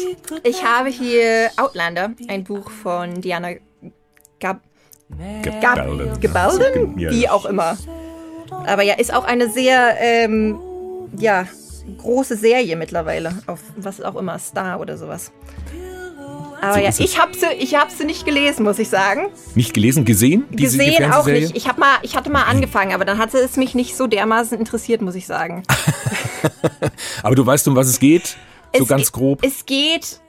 Ich 0.44 0.64
habe 0.64 0.88
hier 0.88 1.50
Outlander, 1.56 2.12
ein 2.28 2.44
Buch 2.44 2.70
von 2.70 3.20
Diana 3.20 3.54
Gab. 4.40 4.60
Gebelden? 6.20 6.98
Ja. 6.98 7.10
Wie 7.10 7.28
auch 7.28 7.44
immer. 7.46 7.76
Aber 8.66 8.82
ja, 8.82 8.94
ist 8.94 9.12
auch 9.12 9.24
eine 9.24 9.48
sehr, 9.48 9.96
ähm, 10.00 10.58
ja, 11.16 11.46
große 11.98 12.36
Serie 12.36 12.76
mittlerweile. 12.76 13.38
Auf 13.46 13.60
was 13.76 14.00
auch 14.00 14.16
immer, 14.16 14.38
Star 14.38 14.80
oder 14.80 14.96
sowas. 14.96 15.32
Aber 16.62 16.80
ja, 16.80 16.90
ich 16.96 17.20
habe 17.20 17.36
sie, 17.36 17.46
ich 17.58 17.74
hab 17.74 17.90
sie 17.90 18.04
nicht 18.04 18.24
gelesen, 18.24 18.62
muss 18.62 18.78
ich 18.78 18.88
sagen. 18.88 19.30
Nicht 19.56 19.74
gelesen, 19.74 20.04
gesehen? 20.04 20.44
Gesehen 20.52 21.12
auch 21.12 21.26
nicht. 21.26 21.56
Ich, 21.56 21.66
hab 21.66 21.76
mal, 21.76 21.98
ich 22.02 22.14
hatte 22.14 22.30
mal 22.30 22.44
angefangen, 22.44 22.92
aber 22.92 23.04
dann 23.04 23.18
hatte 23.18 23.38
es 23.38 23.56
mich 23.56 23.74
nicht 23.74 23.96
so 23.96 24.06
dermaßen 24.06 24.56
interessiert, 24.56 25.02
muss 25.02 25.16
ich 25.16 25.26
sagen. 25.26 25.64
Aber 27.24 27.34
du 27.34 27.44
weißt, 27.44 27.66
um 27.66 27.74
was 27.74 27.88
es 27.88 27.98
geht? 27.98 28.36
So 28.76 28.84
Es 28.84 28.88
ganz 28.88 29.10
grob? 29.10 29.44
Es 29.44 29.66
geht, 29.66 30.20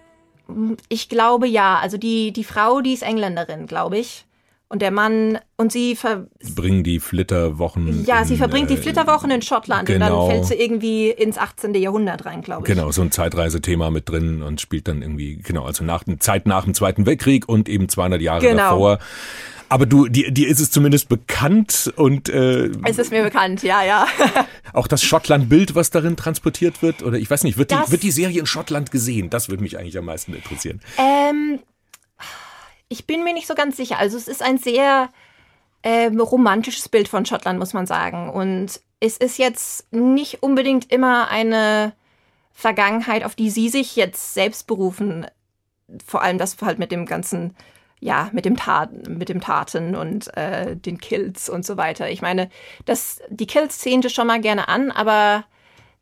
ich 0.90 1.08
glaube 1.08 1.48
ja. 1.48 1.78
Also 1.80 1.98
die, 1.98 2.32
die 2.34 2.44
Frau, 2.44 2.82
die 2.82 2.94
ist 2.94 3.04
Engländerin, 3.04 3.68
glaube 3.68 4.00
ich. 4.00 4.26
Und 4.74 4.82
der 4.82 4.90
Mann 4.90 5.38
und 5.56 5.72
sie 5.72 5.96
ver 5.96 6.26
Bringen 6.56 6.84
die 6.84 7.00
Flitterwochen. 7.00 8.06
ja, 8.06 8.26
sie 8.26 8.34
in, 8.34 8.40
verbringt 8.40 8.72
die 8.72 8.74
äh, 8.74 8.78
Flitterwochen 8.78 9.30
in 9.30 9.44
Schottland 9.44 9.86
genau. 9.86 10.24
und 10.24 10.30
dann 10.30 10.36
fällt 10.36 10.46
sie 10.48 10.56
irgendwie 10.56 11.12
ins 11.12 11.38
18. 11.38 11.76
Jahrhundert 11.76 12.26
rein, 12.26 12.42
glaube 12.42 12.64
ich. 12.68 12.74
Genau, 12.76 12.92
so 12.92 13.04
ein 13.04 13.12
Zeitreisethema 13.12 13.92
mit 13.92 14.10
drin 14.10 14.42
und 14.42 14.60
spielt 14.62 14.88
dann 14.88 15.04
irgendwie, 15.04 15.38
genau, 15.38 15.64
also 15.66 15.84
nach, 15.84 16.04
Zeit 16.18 16.48
nach 16.48 16.64
dem 16.64 16.74
Zweiten 16.74 17.06
Weltkrieg 17.06 17.48
und 17.48 17.70
eben 17.70 17.88
200 17.88 18.20
Jahre 18.20 18.42
Genau. 18.42 18.58
davor. 18.72 19.00
Aber 19.70 19.86
du, 19.86 20.08
dir, 20.08 20.32
dir 20.32 20.48
ist 20.48 20.60
es 20.60 20.72
zumindest 20.72 21.08
bekannt 21.08 21.94
und 21.96 22.30
äh, 22.30 22.72
Es 22.84 22.98
ist 22.98 23.12
mir 23.12 23.24
bekannt, 23.24 23.62
ja, 23.62 23.84
ja. 23.84 24.08
auch 24.74 24.88
das 24.88 25.04
Schottland-Bild, 25.04 25.76
was 25.76 25.92
darin 25.92 26.16
transportiert 26.16 26.82
wird, 26.82 27.04
oder 27.04 27.18
ich 27.20 27.30
weiß 27.30 27.44
nicht, 27.44 27.60
wird 27.60 27.70
die, 27.70 27.76
Das- 27.76 27.92
wird 27.92 28.02
die 28.02 28.12
Serie 28.12 28.40
in 28.40 28.46
Schottland 28.48 28.90
gesehen? 28.90 29.30
Das 29.30 29.50
würde 29.50 29.62
mich 29.62 29.78
eigentlich 29.78 29.98
am 30.00 30.06
meisten 30.06 30.34
interessieren. 30.34 30.80
Ähm, 30.98 31.60
ich 32.94 33.08
bin 33.08 33.24
mir 33.24 33.34
nicht 33.34 33.48
so 33.48 33.56
ganz 33.56 33.76
sicher. 33.76 33.98
Also 33.98 34.18
es 34.18 34.28
ist 34.28 34.44
ein 34.44 34.60
sehr 34.60 35.10
ähm, 35.82 36.20
romantisches 36.20 36.90
Bild 36.90 37.08
von 37.08 37.26
Schottland, 37.26 37.58
muss 37.58 37.74
man 37.74 37.88
sagen. 37.88 38.30
Und 38.30 38.80
es 39.00 39.18
ist 39.18 39.40
jetzt 39.40 39.92
nicht 39.92 40.44
unbedingt 40.44 40.92
immer 40.92 41.28
eine 41.30 41.94
Vergangenheit, 42.54 43.24
auf 43.24 43.34
die 43.34 43.50
sie 43.50 43.70
sich 43.70 43.96
jetzt 43.96 44.36
selbst 44.36 44.68
berufen. 44.68 45.26
Vor 46.06 46.22
allem 46.22 46.38
das 46.38 46.56
halt 46.62 46.78
mit 46.78 46.92
dem 46.92 47.08
ganzen, 47.08 47.56
ja, 48.00 48.30
mit 48.32 48.46
dem 48.46 48.58
Taten, 48.58 49.18
mit 49.18 49.28
dem 49.28 49.42
Taten 49.42 49.96
und 49.96 50.38
äh, 50.38 50.76
den 50.76 51.00
Kills 51.00 51.50
und 51.50 51.66
so 51.66 51.78
weiter. 51.78 52.12
Ich 52.12 52.22
meine, 52.22 52.48
das, 52.86 53.22
die 53.30 53.48
Kills 53.48 53.80
zähnte 53.80 54.12
schon 54.12 54.28
mal 54.28 54.40
gerne 54.40 54.68
an, 54.68 54.92
aber 54.92 55.46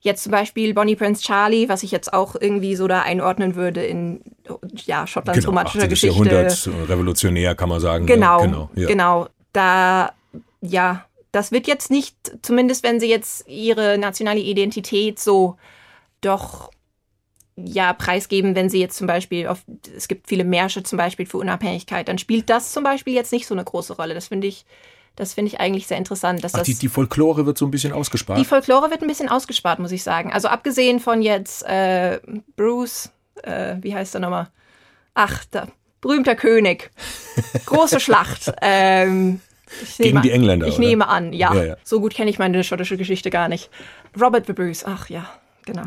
jetzt 0.02 0.24
zum 0.24 0.32
Beispiel 0.32 0.74
Bonnie 0.74 0.96
Prince 0.96 1.24
Charlie, 1.24 1.70
was 1.70 1.84
ich 1.84 1.92
jetzt 1.92 2.14
auch 2.14 2.36
irgendwie 2.40 2.76
so 2.76 2.88
da 2.88 3.02
einordnen 3.02 3.56
würde 3.56 3.84
in 3.84 4.22
ja, 4.86 5.08
Schottlands 5.08 5.48
romantischer 5.48 5.80
18. 5.80 5.90
Geschichte. 5.90 6.24
Genau, 6.24 6.32
Jahrhundert, 6.32 6.90
revolutionär 6.90 7.56
kann 7.56 7.70
man 7.70 7.80
sagen. 7.80 8.06
Genau, 8.06 8.40
Ja, 8.40 8.46
genau, 8.46 8.70
ja. 8.76 8.88
genau. 8.88 9.28
Da, 9.54 10.14
ja, 10.62 11.06
das 11.32 11.52
wird 11.52 11.68
jetzt 11.68 11.92
nicht, 11.92 12.16
zumindest 12.42 12.84
wenn 12.84 13.00
sie 13.00 13.10
jetzt 13.10 13.48
ihre 13.48 13.98
nationale 13.98 14.40
Identität 14.40 15.20
so 15.20 15.58
doch 16.22 16.72
ja 17.56 17.94
preisgeben, 17.94 18.56
wenn 18.56 18.70
sie 18.70 18.80
jetzt 18.80 18.98
zum 18.98 19.08
Beispiel 19.08 19.48
auf, 19.48 19.64
es 19.96 20.08
gibt 20.08 20.28
viele 20.28 20.44
Märsche 20.44 20.84
zum 20.84 20.98
Beispiel 20.98 21.26
für 21.26 21.38
Unabhängigkeit, 21.38 22.08
dann 22.08 22.18
spielt 22.18 22.50
das 22.50 22.72
zum 22.72 22.84
Beispiel 22.84 23.14
jetzt 23.14 23.32
nicht 23.32 23.46
so 23.46 23.54
eine 23.54 23.64
große 23.64 23.96
Rolle. 23.96 24.14
Das 24.14 24.28
finde 24.28 24.48
ich, 24.48 24.66
das 25.16 25.34
finde 25.34 25.50
ich 25.50 25.60
eigentlich 25.60 25.88
sehr 25.88 25.98
interessant, 25.98 26.44
dass 26.44 26.54
Ach, 26.54 26.60
das 26.60 26.66
die, 26.68 26.76
die 26.76 26.88
Folklore 26.90 27.46
wird 27.46 27.58
so 27.58 27.66
ein 27.66 27.72
bisschen 27.72 27.94
ausgespart. 27.94 28.40
die 28.40 28.46
Folklore 28.46 28.90
wird 28.90 29.02
ein 29.02 29.08
bisschen 29.08 29.30
ausgespart, 29.30 29.80
muss 29.80 29.92
ich 29.92 30.04
sagen. 30.04 30.32
Also 30.34 30.48
abgesehen 30.48 31.00
von 31.00 31.22
jetzt 31.22 31.64
äh, 31.64 32.20
Bruce, 32.56 33.12
äh, 33.44 33.76
wie 33.82 33.94
heißt 33.94 34.16
er 34.16 34.22
nochmal? 34.22 34.48
Ach, 35.14 35.44
der 35.46 35.68
berühmter 36.00 36.36
König. 36.36 36.90
Große 37.66 38.00
Schlacht. 38.00 38.52
Ähm, 38.62 39.42
Gegen 39.98 40.10
nehme- 40.10 40.22
die 40.22 40.32
Engländer, 40.32 40.68
Ich 40.68 40.76
oder? 40.78 40.88
nehme 40.88 41.08
an, 41.08 41.34
ja. 41.34 41.54
Ja, 41.54 41.64
ja. 41.64 41.78
So 41.84 42.00
gut 42.02 42.14
kenne 42.14 42.30
ich 42.30 42.40
meine 42.40 42.64
schottische 42.64 42.98
Geschichte 42.98 43.30
gar 43.30 43.48
nicht. 43.48 43.70
Robert 44.20 44.46
the 44.48 44.54
Bruce, 44.54 44.84
ach 44.86 45.10
ja, 45.10 45.30
genau. 45.66 45.84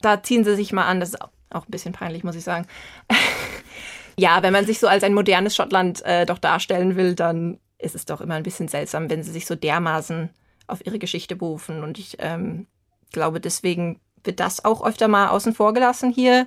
Da 0.00 0.22
ziehen 0.22 0.44
sie 0.44 0.54
sich 0.56 0.72
mal 0.72 0.86
an. 0.86 1.00
Das 1.00 1.10
ist 1.10 1.20
auch 1.22 1.30
auch 1.50 1.66
ein 1.66 1.70
bisschen 1.70 1.92
peinlich, 1.94 2.24
muss 2.24 2.36
ich 2.36 2.44
sagen. 2.44 2.66
ja, 4.18 4.42
wenn 4.42 4.52
man 4.52 4.66
sich 4.66 4.78
so 4.78 4.86
als 4.86 5.02
ein 5.02 5.14
modernes 5.14 5.56
Schottland 5.56 6.04
äh, 6.04 6.26
doch 6.26 6.38
darstellen 6.38 6.96
will, 6.96 7.14
dann 7.14 7.58
ist 7.78 7.94
es 7.94 8.04
doch 8.04 8.20
immer 8.20 8.34
ein 8.34 8.42
bisschen 8.42 8.68
seltsam, 8.68 9.08
wenn 9.10 9.22
sie 9.22 9.32
sich 9.32 9.46
so 9.46 9.54
dermaßen 9.54 10.30
auf 10.66 10.84
ihre 10.84 10.98
Geschichte 10.98 11.36
berufen. 11.36 11.82
Und 11.82 11.98
ich 11.98 12.16
ähm, 12.20 12.66
glaube, 13.12 13.40
deswegen 13.40 14.00
wird 14.24 14.40
das 14.40 14.64
auch 14.64 14.84
öfter 14.84 15.08
mal 15.08 15.28
außen 15.28 15.54
vor 15.54 15.72
gelassen 15.72 16.10
hier. 16.10 16.46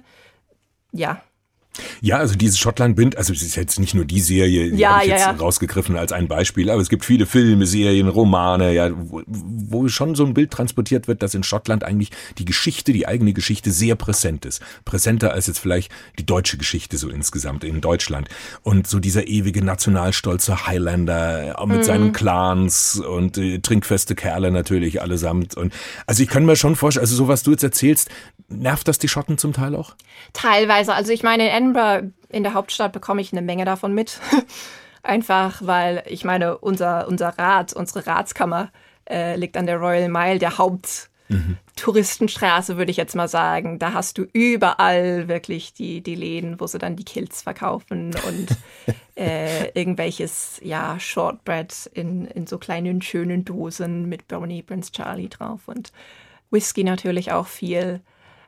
Ja, 0.91 1.21
Ja, 2.01 2.17
also 2.17 2.35
dieses 2.35 2.59
Schottland-Bind, 2.59 3.17
also 3.17 3.31
es 3.31 3.41
ist 3.41 3.55
jetzt 3.55 3.79
nicht 3.79 3.93
nur 3.93 4.03
die 4.03 4.19
Serie, 4.19 4.71
die 4.71 4.77
Ja, 4.77 4.95
habe 4.95 5.03
ich 5.03 5.09
ja, 5.09 5.15
jetzt 5.15 5.25
ja. 5.25 5.31
rausgegriffen 5.31 5.95
als 5.95 6.11
ein 6.11 6.27
Beispiel, 6.27 6.69
aber 6.69 6.81
es 6.81 6.89
gibt 6.89 7.05
viele 7.05 7.25
Filme, 7.25 7.65
Serien, 7.65 8.09
Romane, 8.09 8.73
ja, 8.73 8.89
wo, 8.93 9.21
wo 9.25 9.87
schon 9.87 10.13
so 10.15 10.25
ein 10.25 10.33
Bild 10.33 10.51
transportiert 10.51 11.07
wird, 11.07 11.23
dass 11.23 11.33
in 11.33 11.43
Schottland 11.43 11.85
eigentlich 11.85 12.09
die 12.37 12.43
Geschichte, 12.45 12.91
die 12.91 13.07
eigene 13.07 13.31
Geschichte 13.31 13.71
sehr 13.71 13.95
präsent 13.95 14.45
ist. 14.45 14.61
Präsenter 14.83 15.31
als 15.31 15.47
jetzt 15.47 15.59
vielleicht 15.59 15.91
die 16.19 16.25
deutsche 16.25 16.57
Geschichte 16.57 16.97
so 16.97 17.09
insgesamt 17.09 17.63
in 17.63 17.79
Deutschland. 17.79 18.27
Und 18.63 18.87
so 18.87 18.99
dieser 18.99 19.27
ewige 19.27 19.63
nationalstolze 19.63 20.67
Highlander 20.67 21.55
mit 21.67 21.77
Mhm. 21.77 21.83
seinen 21.83 22.11
Clans 22.11 22.99
und 22.99 23.37
äh, 23.37 23.59
trinkfeste 23.59 24.13
Kerle 24.15 24.51
natürlich 24.51 25.01
allesamt. 25.01 25.55
Und 25.55 25.73
also 26.05 26.21
ich 26.21 26.27
kann 26.29 26.45
mir 26.45 26.55
schon 26.57 26.75
vorstellen, 26.75 27.03
also 27.03 27.15
so 27.15 27.27
was 27.29 27.43
du 27.43 27.51
jetzt 27.51 27.63
erzählst, 27.63 28.09
nervt 28.49 28.87
das 28.89 28.99
die 28.99 29.07
Schotten 29.07 29.37
zum 29.37 29.53
Teil 29.53 29.75
auch? 29.75 29.95
Teilweise. 30.33 30.93
Also 30.93 31.11
ich 31.13 31.23
meine, 31.23 31.49
in 31.61 31.75
Edinburgh, 31.75 32.11
in 32.29 32.43
der 32.43 32.53
Hauptstadt, 32.53 32.91
bekomme 32.91 33.21
ich 33.21 33.31
eine 33.31 33.41
Menge 33.41 33.63
davon 33.65 33.93
mit. 33.93 34.19
Einfach, 35.03 35.61
weil 35.63 36.03
ich 36.07 36.23
meine, 36.23 36.57
unser, 36.57 37.07
unser 37.07 37.29
Rat, 37.29 37.73
unsere 37.73 38.07
Ratskammer 38.07 38.71
äh, 39.09 39.35
liegt 39.35 39.57
an 39.57 39.65
der 39.65 39.77
Royal 39.77 40.09
Mile, 40.09 40.37
der 40.39 40.59
Haupttouristenstraße, 40.59 42.77
würde 42.77 42.91
ich 42.91 42.97
jetzt 42.97 43.15
mal 43.15 43.27
sagen. 43.27 43.79
Da 43.79 43.93
hast 43.93 44.17
du 44.17 44.27
überall 44.33 45.27
wirklich 45.27 45.73
die, 45.73 46.01
die 46.01 46.15
Läden, 46.15 46.59
wo 46.59 46.67
sie 46.67 46.77
dann 46.77 46.95
die 46.95 47.05
Kills 47.05 47.41
verkaufen 47.41 48.15
und 48.27 48.49
äh, 49.15 49.69
irgendwelches, 49.69 50.59
ja, 50.63 50.99
Shortbread 50.99 51.89
in, 51.93 52.25
in 52.25 52.45
so 52.45 52.59
kleinen, 52.59 53.01
schönen 53.01 53.43
Dosen 53.43 54.07
mit 54.07 54.27
Bonnie 54.27 54.61
Prince 54.61 54.91
Charlie 54.91 55.29
drauf 55.29 55.67
und 55.67 55.91
Whisky 56.51 56.83
natürlich 56.83 57.31
auch 57.31 57.47
viel. 57.47 58.01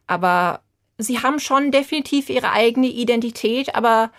Aber 0.05 0.61
sie 0.97 1.19
haben 1.19 1.39
schon 1.39 1.71
definitiv 1.71 2.29
ihre 2.29 2.51
eigene 2.51 2.87
Identität, 2.87 3.75
aber 3.75 4.11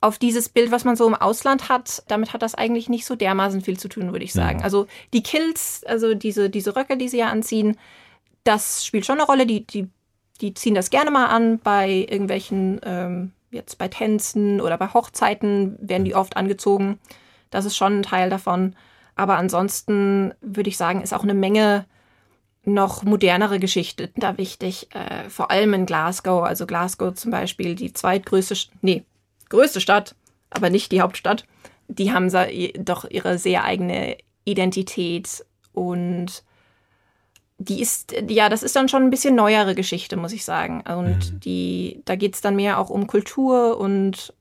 auf 0.00 0.18
dieses 0.18 0.48
Bild, 0.48 0.70
was 0.70 0.84
man 0.84 0.94
so 0.94 1.06
im 1.06 1.14
Ausland 1.14 1.68
hat, 1.68 2.04
damit 2.06 2.32
hat 2.32 2.42
das 2.42 2.54
eigentlich 2.54 2.88
nicht 2.88 3.04
so 3.04 3.16
dermaßen 3.16 3.62
viel 3.62 3.78
zu 3.78 3.88
tun, 3.88 4.12
würde 4.12 4.24
ich 4.24 4.32
sagen. 4.32 4.62
Also 4.62 4.86
die 5.12 5.24
Kills, 5.24 5.82
also 5.86 6.14
diese, 6.14 6.50
diese 6.50 6.76
Röcke, 6.76 6.96
die 6.96 7.08
sie 7.08 7.18
ja 7.18 7.28
anziehen, 7.28 7.76
das 8.44 8.86
spielt 8.86 9.04
schon 9.04 9.18
eine 9.18 9.26
Rolle. 9.26 9.44
Die, 9.44 9.66
die, 9.66 9.88
die 10.40 10.54
ziehen 10.54 10.74
das 10.74 10.90
gerne 10.90 11.10
mal 11.10 11.26
an 11.26 11.58
bei 11.58 12.06
irgendwelchen, 12.08 12.80
ähm, 12.84 13.32
jetzt 13.50 13.76
bei 13.78 13.88
Tänzen 13.88 14.60
oder 14.60 14.78
bei 14.78 14.92
Hochzeiten 14.94 15.76
werden 15.80 16.04
die 16.04 16.14
oft 16.14 16.36
angezogen. 16.36 17.00
Das 17.50 17.64
ist 17.64 17.76
schon 17.76 18.00
ein 18.00 18.02
Teil 18.04 18.30
davon. 18.30 18.76
Aber 19.16 19.36
ansonsten 19.36 20.32
würde 20.40 20.70
ich 20.70 20.76
sagen, 20.76 21.02
ist 21.02 21.12
auch 21.12 21.24
eine 21.24 21.34
Menge 21.34 21.86
noch 22.68 23.02
modernere 23.02 23.58
Geschichte 23.58 24.10
da 24.16 24.38
wichtig. 24.38 24.88
Äh, 24.94 25.28
vor 25.28 25.50
allem 25.50 25.74
in 25.74 25.86
Glasgow. 25.86 26.44
Also 26.44 26.66
Glasgow 26.66 27.14
zum 27.14 27.30
Beispiel, 27.30 27.74
die 27.74 27.92
zweitgrößte, 27.92 28.56
nee, 28.82 29.04
größte 29.48 29.80
Stadt, 29.80 30.14
aber 30.50 30.70
nicht 30.70 30.92
die 30.92 31.00
Hauptstadt. 31.00 31.44
Die 31.88 32.12
haben 32.12 32.30
doch 32.84 33.08
ihre 33.08 33.38
sehr 33.38 33.64
eigene 33.64 34.16
Identität 34.44 35.44
und 35.72 36.44
die 37.58 37.80
ist, 37.80 38.14
ja, 38.28 38.48
das 38.48 38.62
ist 38.62 38.76
dann 38.76 38.88
schon 38.88 39.02
ein 39.02 39.10
bisschen 39.10 39.34
neuere 39.34 39.74
Geschichte, 39.74 40.16
muss 40.16 40.32
ich 40.32 40.44
sagen. 40.44 40.82
Und 40.82 41.44
die, 41.44 42.02
da 42.04 42.14
geht 42.14 42.34
es 42.34 42.40
dann 42.40 42.56
mehr 42.56 42.78
auch 42.78 42.88
um 42.90 43.06
Kultur 43.06 43.78
und 43.78 44.32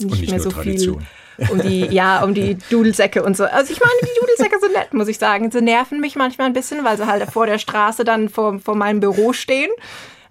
nicht, 0.00 0.12
Und 0.12 0.20
nicht 0.20 0.30
mehr 0.30 0.40
so 0.40 0.50
Tradition. 0.50 1.00
viel 1.00 1.08
um 1.50 1.60
die, 1.60 1.86
ja, 1.86 2.22
um 2.22 2.34
die 2.34 2.56
Dudelsäcke 2.70 3.22
und 3.22 3.36
so. 3.36 3.44
Also 3.44 3.72
ich 3.72 3.80
meine, 3.80 3.92
die 4.02 4.20
Dudelsäcke 4.20 4.58
sind 4.60 4.72
nett, 4.72 4.94
muss 4.94 5.08
ich 5.08 5.18
sagen. 5.18 5.50
Sie 5.50 5.60
nerven 5.60 6.00
mich 6.00 6.16
manchmal 6.16 6.46
ein 6.48 6.52
bisschen, 6.52 6.84
weil 6.84 6.96
sie 6.96 7.06
halt 7.06 7.30
vor 7.30 7.46
der 7.46 7.58
Straße 7.58 8.04
dann 8.04 8.28
vor, 8.28 8.58
vor 8.60 8.74
meinem 8.76 9.00
Büro 9.00 9.32
stehen. 9.32 9.70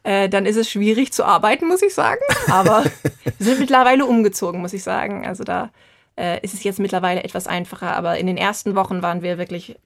Äh, 0.03 0.27
dann 0.29 0.45
ist 0.45 0.57
es 0.57 0.69
schwierig 0.69 1.13
zu 1.13 1.23
arbeiten, 1.23 1.67
muss 1.67 1.81
ich 1.81 1.93
sagen. 1.93 2.21
Aber 2.51 2.83
wir 3.23 3.33
sind 3.39 3.59
mittlerweile 3.59 4.05
umgezogen, 4.05 4.61
muss 4.61 4.73
ich 4.73 4.83
sagen. 4.83 5.25
Also 5.25 5.43
da 5.43 5.69
äh, 6.17 6.39
ist 6.41 6.53
es 6.53 6.63
jetzt 6.63 6.79
mittlerweile 6.79 7.23
etwas 7.23 7.47
einfacher. 7.47 7.95
Aber 7.95 8.17
in 8.17 8.27
den 8.27 8.37
ersten 8.37 8.75
Wochen 8.75 9.01
waren 9.01 9.21
wir 9.21 9.37
wirklich, 9.37 9.77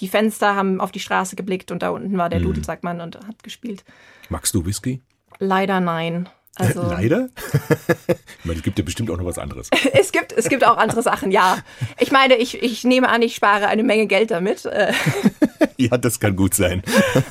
die 0.00 0.08
Fenster 0.08 0.56
haben 0.56 0.80
auf 0.80 0.90
die 0.92 1.00
Straße 1.00 1.36
geblickt 1.36 1.70
und 1.70 1.82
da 1.82 1.90
unten 1.90 2.16
war 2.18 2.28
der 2.28 2.40
Mhm. 2.40 2.44
Dudelsackmann 2.44 3.00
und 3.00 3.16
hat 3.16 3.42
gespielt. 3.42 3.84
Magst 4.28 4.54
du 4.54 4.64
Whisky? 4.66 5.00
Leider 5.38 5.80
nein. 5.80 6.28
Also, 6.56 6.82
Leider? 6.82 7.28
ich 8.08 8.44
meine, 8.44 8.58
es 8.58 8.62
gibt 8.62 8.78
ja 8.78 8.84
bestimmt 8.84 9.10
auch 9.10 9.16
noch 9.16 9.24
was 9.24 9.38
anderes. 9.38 9.68
Es 9.94 10.12
gibt, 10.12 10.32
es 10.32 10.48
gibt 10.48 10.64
auch 10.66 10.76
andere 10.76 11.02
Sachen, 11.02 11.30
ja. 11.30 11.58
Ich 11.98 12.12
meine, 12.12 12.36
ich, 12.36 12.62
ich 12.62 12.84
nehme 12.84 13.08
an, 13.08 13.22
ich 13.22 13.34
spare 13.34 13.68
eine 13.68 13.82
Menge 13.82 14.06
Geld 14.06 14.30
damit. 14.30 14.66
Äh, 14.66 14.92
ja, 15.78 15.96
das 15.96 16.20
kann 16.20 16.36
gut 16.36 16.54
sein. 16.54 16.82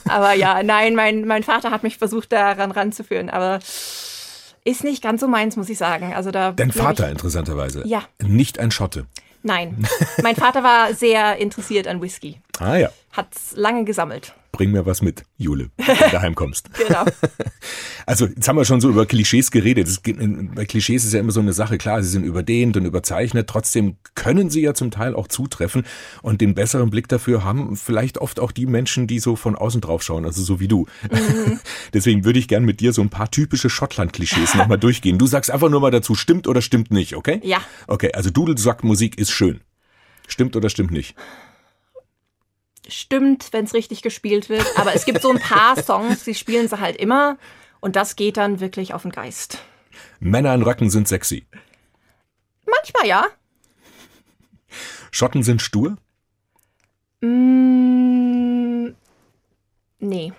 aber 0.08 0.34
ja, 0.34 0.64
nein, 0.64 0.96
mein, 0.96 1.26
mein 1.26 1.44
Vater 1.44 1.70
hat 1.70 1.84
mich 1.84 1.98
versucht, 1.98 2.32
daran 2.32 2.72
ranzuführen. 2.72 3.30
Aber 3.30 3.60
ist 4.64 4.84
nicht 4.84 5.04
ganz 5.04 5.22
so 5.22 5.28
meins, 5.28 5.56
muss 5.56 5.70
ich 5.70 5.78
sagen. 5.78 6.14
Also 6.14 6.32
da 6.32 6.52
Dein 6.52 6.72
Vater, 6.72 7.06
Ich, 7.06 7.12
interessanterweise. 7.12 7.88
Ja. 7.88 8.04
Nicht 8.24 8.58
ein 8.60 8.72
Schotte. 8.72 9.06
nein. 9.44 9.86
Mein 10.24 10.36
Vater 10.36 10.64
war 10.64 10.94
sehr 10.94 11.38
interessiert 11.38 11.88
an 11.88 12.02
Whisky. 12.02 12.40
Ah 12.60 12.76
ja. 12.76 12.90
Hat's 13.12 13.54
lange 13.56 13.86
gesammelt. 13.86 14.34
Bring 14.52 14.72
mir 14.72 14.86
was 14.86 15.02
mit, 15.02 15.24
Jule, 15.38 15.70
wenn 15.78 15.98
du 15.98 16.10
daheim 16.12 16.36
kommst. 16.36 16.70
Genau. 16.74 17.06
Also, 18.08 18.26
jetzt 18.26 18.48
haben 18.48 18.58
wir 18.58 18.66
schon 18.66 18.82
so 18.82 18.90
über 18.90 19.06
Klischees 19.06 19.52
geredet. 19.52 20.04
Geht, 20.04 20.18
bei 20.56 20.66
Klischees 20.66 21.06
ist 21.06 21.14
ja 21.14 21.20
immer 21.20 21.32
so 21.32 21.40
eine 21.40 21.54
Sache, 21.54 21.78
klar, 21.78 22.02
sie 22.02 22.10
sind 22.10 22.24
überdehnt 22.24 22.76
und 22.76 22.84
überzeichnet. 22.86 23.48
Trotzdem 23.48 23.98
können 24.16 24.50
sie 24.50 24.62
ja 24.62 24.74
zum 24.74 24.90
Teil 24.90 25.16
auch 25.16 25.28
zutreffen. 25.28 25.84
Und 26.24 26.42
den 26.42 26.56
besseren 26.56 26.90
Blick 26.90 27.08
dafür 27.08 27.44
haben 27.44 27.78
vielleicht 27.78 28.18
oft 28.18 28.40
auch 28.40 28.52
die 28.52 28.66
Menschen, 28.66 29.06
die 29.06 29.20
so 29.20 29.36
von 29.36 29.56
außen 29.56 29.82
drauf 29.82 30.02
schauen, 30.02 30.26
also 30.26 30.42
so 30.42 30.60
wie 30.60 30.68
du. 30.68 30.88
Deswegen 31.94 32.26
würde 32.26 32.40
ich 32.40 32.48
gern 32.48 32.66
mit 32.66 32.80
dir 32.80 32.92
so 32.92 33.04
ein 33.04 33.10
paar 33.10 33.30
typische 33.30 33.70
Schottland-Klischees 33.70 34.56
nochmal 34.56 34.80
durchgehen. 34.80 35.20
Du 35.20 35.28
sagst 35.28 35.52
einfach 35.52 35.70
nur 35.70 35.80
mal 35.80 35.92
dazu, 35.92 36.16
stimmt 36.16 36.48
oder 36.48 36.62
stimmt 36.62 36.92
nicht, 36.92 37.16
okay? 37.16 37.40
Ja. 37.44 37.62
Okay, 37.88 38.12
also 38.14 38.32
Dudelsackmusik 38.32 39.18
ist 39.20 39.32
schön. 39.32 39.62
Stimmt 40.28 40.56
oder 40.56 40.70
stimmt 40.70 40.92
nicht? 40.92 41.16
Stimmt, 42.92 43.54
wenn 43.54 43.66
es 43.66 43.74
richtig 43.74 44.02
gespielt 44.02 44.50
wird. 44.50 44.66
Aber 44.78 44.94
es 44.94 45.06
gibt 45.06 45.22
so 45.22 45.32
ein 45.32 45.40
paar 45.40 45.76
Songs, 45.82 46.24
die 46.24 46.36
spielen 46.36 46.68
sie 46.68 46.80
halt 46.80 46.98
immer. 46.98 47.38
Und 47.80 47.96
das 47.96 48.16
geht 48.16 48.38
dann 48.38 48.60
wirklich 48.60 48.94
auf 48.94 49.04
den 49.04 49.12
Geist. 49.12 49.60
Männer 50.20 50.54
in 50.54 50.62
Röcken 50.62 50.90
sind 50.90 51.08
sexy. 51.08 51.46
Manchmal 52.66 53.08
ja. 53.08 53.26
Schotten 55.12 55.44
sind 55.44 55.62
stur. 55.62 55.98
Mm, 57.22 58.90
nee. 60.00 60.34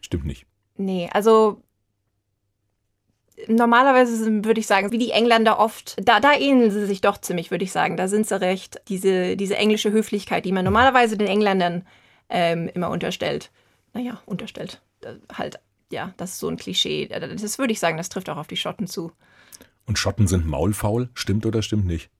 Stimmt 0.00 0.26
nicht. 0.26 0.46
Nee, 0.76 1.08
also 1.12 1.62
normalerweise 3.48 4.44
würde 4.44 4.60
ich 4.60 4.66
sagen, 4.66 4.92
wie 4.92 4.98
die 4.98 5.10
Engländer 5.10 5.58
oft, 5.58 5.96
da, 6.02 6.20
da 6.20 6.34
ähneln 6.34 6.70
sie 6.70 6.86
sich 6.86 7.00
doch 7.00 7.18
ziemlich, 7.18 7.50
würde 7.50 7.64
ich 7.64 7.72
sagen. 7.72 7.96
Da 7.96 8.08
sind 8.08 8.26
sie 8.26 8.40
recht. 8.40 8.80
Diese, 8.88 9.36
diese 9.36 9.56
englische 9.56 9.92
Höflichkeit, 9.92 10.44
die 10.44 10.52
man 10.52 10.64
normalerweise 10.64 11.16
den 11.16 11.28
Engländern 11.28 11.86
ähm, 12.28 12.68
immer 12.74 12.90
unterstellt. 12.90 13.50
Naja, 13.92 14.20
unterstellt. 14.26 14.80
Da, 15.00 15.14
halt, 15.32 15.60
ja, 15.90 16.12
das 16.16 16.32
ist 16.32 16.38
so 16.38 16.48
ein 16.48 16.56
Klischee. 16.56 17.06
Das 17.08 17.58
würde 17.58 17.72
ich 17.72 17.80
sagen, 17.80 17.96
das 17.96 18.08
trifft 18.08 18.28
auch 18.28 18.36
auf 18.36 18.48
die 18.48 18.56
Schotten 18.56 18.86
zu. 18.86 19.12
Und 19.86 19.98
Schotten 19.98 20.26
sind 20.26 20.46
maulfaul. 20.46 21.10
Stimmt 21.14 21.46
oder 21.46 21.62
stimmt 21.62 21.86
nicht? 21.86 22.10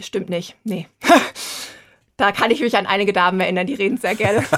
Stimmt 0.00 0.30
nicht. 0.30 0.56
Nee. 0.64 0.88
da 2.16 2.32
kann 2.32 2.50
ich 2.50 2.60
mich 2.60 2.76
an 2.76 2.86
einige 2.86 3.12
Damen 3.12 3.40
erinnern, 3.40 3.66
die 3.66 3.74
reden 3.74 3.98
sehr 3.98 4.14
gerne. 4.14 4.44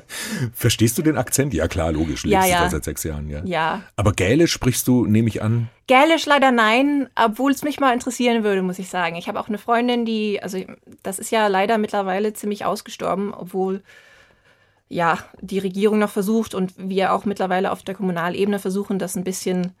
Verstehst 0.54 0.98
du 0.98 1.02
den 1.02 1.16
Akzent? 1.16 1.54
Ja, 1.54 1.68
klar, 1.68 1.92
logisch. 1.92 2.24
Ja, 2.24 2.40
Lebst 2.40 2.48
du 2.48 2.54
ja. 2.54 2.64
da 2.64 2.70
seit 2.70 2.84
sechs 2.84 3.04
Jahren, 3.04 3.28
ja. 3.28 3.42
ja. 3.44 3.82
Aber 3.96 4.12
Gälisch 4.12 4.52
sprichst 4.52 4.86
du, 4.88 5.06
nehme 5.06 5.28
ich 5.28 5.42
an. 5.42 5.68
Gälisch 5.86 6.26
leider 6.26 6.50
nein, 6.50 7.08
obwohl 7.14 7.52
es 7.52 7.62
mich 7.62 7.80
mal 7.80 7.92
interessieren 7.92 8.44
würde, 8.44 8.62
muss 8.62 8.78
ich 8.78 8.88
sagen. 8.88 9.16
Ich 9.16 9.28
habe 9.28 9.38
auch 9.40 9.48
eine 9.48 9.58
Freundin, 9.58 10.04
die, 10.04 10.42
also 10.42 10.58
das 11.02 11.18
ist 11.18 11.30
ja 11.30 11.46
leider 11.48 11.78
mittlerweile 11.78 12.32
ziemlich 12.32 12.64
ausgestorben, 12.64 13.34
obwohl 13.34 13.82
ja 14.88 15.18
die 15.40 15.58
Regierung 15.58 15.98
noch 15.98 16.10
versucht 16.10 16.54
und 16.54 16.74
wir 16.76 17.12
auch 17.12 17.24
mittlerweile 17.24 17.72
auf 17.72 17.82
der 17.82 17.94
Kommunalebene 17.94 18.58
versuchen, 18.58 18.98
das 18.98 19.16
ein 19.16 19.24
bisschen 19.24 19.72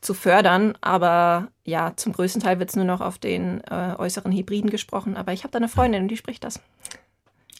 zu 0.00 0.14
fördern. 0.14 0.74
Aber 0.80 1.48
ja, 1.64 1.92
zum 1.96 2.12
größten 2.12 2.42
Teil 2.42 2.58
wird 2.58 2.70
es 2.70 2.76
nur 2.76 2.84
noch 2.84 3.00
auf 3.00 3.18
den 3.18 3.62
äh, 3.64 3.94
äußeren 3.98 4.32
Hybriden 4.32 4.70
gesprochen. 4.70 5.16
Aber 5.16 5.32
ich 5.32 5.44
habe 5.44 5.52
da 5.52 5.58
eine 5.58 5.68
Freundin 5.68 6.02
und 6.02 6.08
die 6.08 6.16
spricht 6.16 6.44
das. 6.44 6.60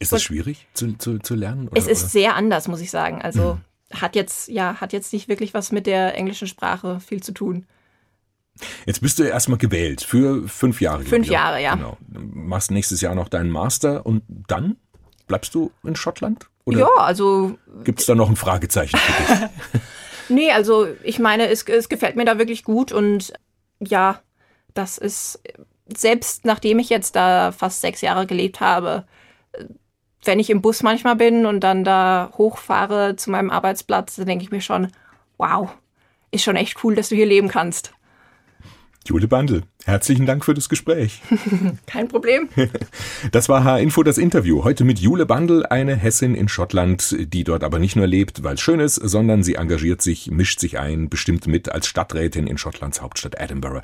Ist 0.03 0.13
das 0.13 0.23
schwierig 0.23 0.67
zu, 0.75 0.97
zu, 0.99 1.19
zu 1.19 1.35
lernen? 1.35 1.69
Oder, 1.69 1.79
Es 1.79 1.87
ist 1.87 2.03
oder? 2.03 2.11
sehr 2.11 2.37
anders, 2.37 2.69
muss 2.69 2.81
ich 2.81 2.91
sagen. 2.91 3.23
Also 3.23 3.59
hat 3.93 4.17
jetzt, 4.17 4.49
ja, 4.49 4.81
hat 4.81 4.93
jetzt 4.93 5.13
nicht 5.13 5.29
wirklich 5.29 5.55
was 5.55 5.73
mit 5.73 5.87
der 5.87 6.17
englischen 6.17 6.49
Sprache 6.49 7.01
viel 7.01 7.23
zu 7.23 7.33
tun. 7.33 7.67
Jetzt 8.87 9.01
bist 9.01 9.19
du 9.19 9.23
erstmal 9.23 9.59
gewählt 9.59 10.03
für 10.03 10.47
fünf 10.49 10.81
Jahre. 10.81 11.05
Fünf 11.05 11.27
ich. 11.27 11.33
Jahre, 11.33 11.63
ja. 11.63 11.75
Genau. 11.75 11.97
Machst 12.09 12.71
nächstes 12.71 13.01
Jahr 13.01 13.15
noch 13.15 13.29
deinen 13.29 13.51
Master 13.51 14.05
und 14.05 14.23
dann 14.29 14.77
bleibst 15.27 15.55
du 15.55 15.71
in 15.85 15.97
Schottland? 15.97 16.49
Oder 16.65 16.81
Ja, 16.81 16.89
also 16.99 17.59
gibt 17.85 18.01
es 18.01 18.07
da 18.07 18.15
noch 18.15 18.29
ein 18.29 18.37
Fragezeichen 18.37 18.97
für 18.97 19.23
dich? 19.23 19.51
Nee, 20.29 20.51
also 20.53 20.87
ich 21.03 21.19
meine, 21.19 21.49
es, 21.49 21.63
es 21.65 21.89
gefällt 21.89 22.17
mir 22.17 22.25
da 22.25 22.39
wirklich 22.39 22.65
gut 22.65 22.93
und 22.93 23.33
ja, 23.81 24.23
das 24.73 24.97
ist, 24.99 25.43
selbst 25.95 26.45
nachdem 26.45 26.79
ich 26.79 26.89
jetzt 26.89 27.17
da 27.17 27.53
fast 27.53 27.81
sechs 27.81 28.01
Jahre 28.01 28.27
gelebt 28.27 28.61
habe, 28.61 29.05
wenn 30.25 30.39
ich 30.39 30.51
im 30.51 30.63
Bus 30.63 30.83
manchmal 30.83 31.17
bin 31.17 31.47
und 31.47 31.61
dann 31.61 31.85
da 31.85 32.31
hochfahre 32.37 33.17
zu 33.17 33.31
meinem 33.31 33.51
Arbeitsplatz, 33.51 34.17
dann 34.17 34.27
denke 34.27 34.45
ich 34.45 34.51
mir 34.51 34.61
schon, 34.61 34.89
wow, 35.37 35.71
ist 36.31 36.45
schon 36.45 36.57
echt 36.57 36.83
cool, 36.85 36.95
dass 36.95 37.09
du 37.09 37.17
hier 37.17 37.27
leben 37.27 37.49
kannst. 37.49 37.93
Jule 39.05 39.27
Bandel, 39.27 39.63
herzlichen 39.85 40.27
Dank 40.27 40.45
für 40.45 40.55
das 40.55 40.69
Gespräch. 40.69 41.23
Kein 41.87 42.09
Problem. 42.09 42.49
Das 43.31 43.49
war 43.49 43.65
H-Info 43.65 44.03
das 44.03 44.19
Interview. 44.19 44.65
Heute 44.65 44.85
mit 44.85 44.99
Jule 44.99 45.27
Bandel, 45.27 45.65
eine 45.65 45.95
Hessin 45.95 46.35
in 46.35 46.49
Schottland, 46.49 47.17
die 47.19 47.45
dort 47.45 47.65
aber 47.65 47.79
nicht 47.79 47.97
nur 47.97 48.07
lebt, 48.07 48.43
weil 48.43 48.55
es 48.55 48.61
schön 48.61 48.81
ist, 48.81 48.97
sondern 48.97 49.43
sie 49.43 49.55
engagiert 49.55 50.03
sich, 50.03 50.31
mischt 50.31 50.61
sich 50.61 50.79
ein, 50.79 51.09
bestimmt 51.09 51.47
mit 51.47 51.71
als 51.71 51.87
Stadträtin 51.87 52.47
in 52.47 52.59
Schottlands 52.59 53.01
Hauptstadt 53.01 53.37
Edinburgh. 53.39 53.83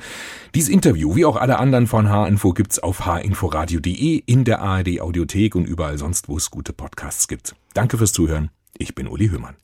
Dieses 0.55 0.69
Interview, 0.69 1.15
wie 1.15 1.25
auch 1.25 1.37
alle 1.37 1.59
anderen 1.59 1.87
von 1.87 2.09
H-Info, 2.09 2.53
gibt's 2.53 2.79
auf 2.79 3.07
hinforadio.de, 3.07 4.23
in 4.27 4.45
der 4.45 4.61
ARD 4.61 5.01
Audiothek 5.01 5.55
und 5.55 5.67
überall 5.67 5.99
sonst, 5.99 6.29
wo 6.29 6.37
es 6.37 6.51
gute 6.51 6.73
Podcasts 6.73 7.29
gibt. 7.29 7.55
Danke 7.75 7.99
fürs 7.99 8.13
Zuhören. 8.13 8.51
Ich 8.77 8.95
bin 8.95 9.09
Uli 9.09 9.29
Höhmann. 9.29 9.57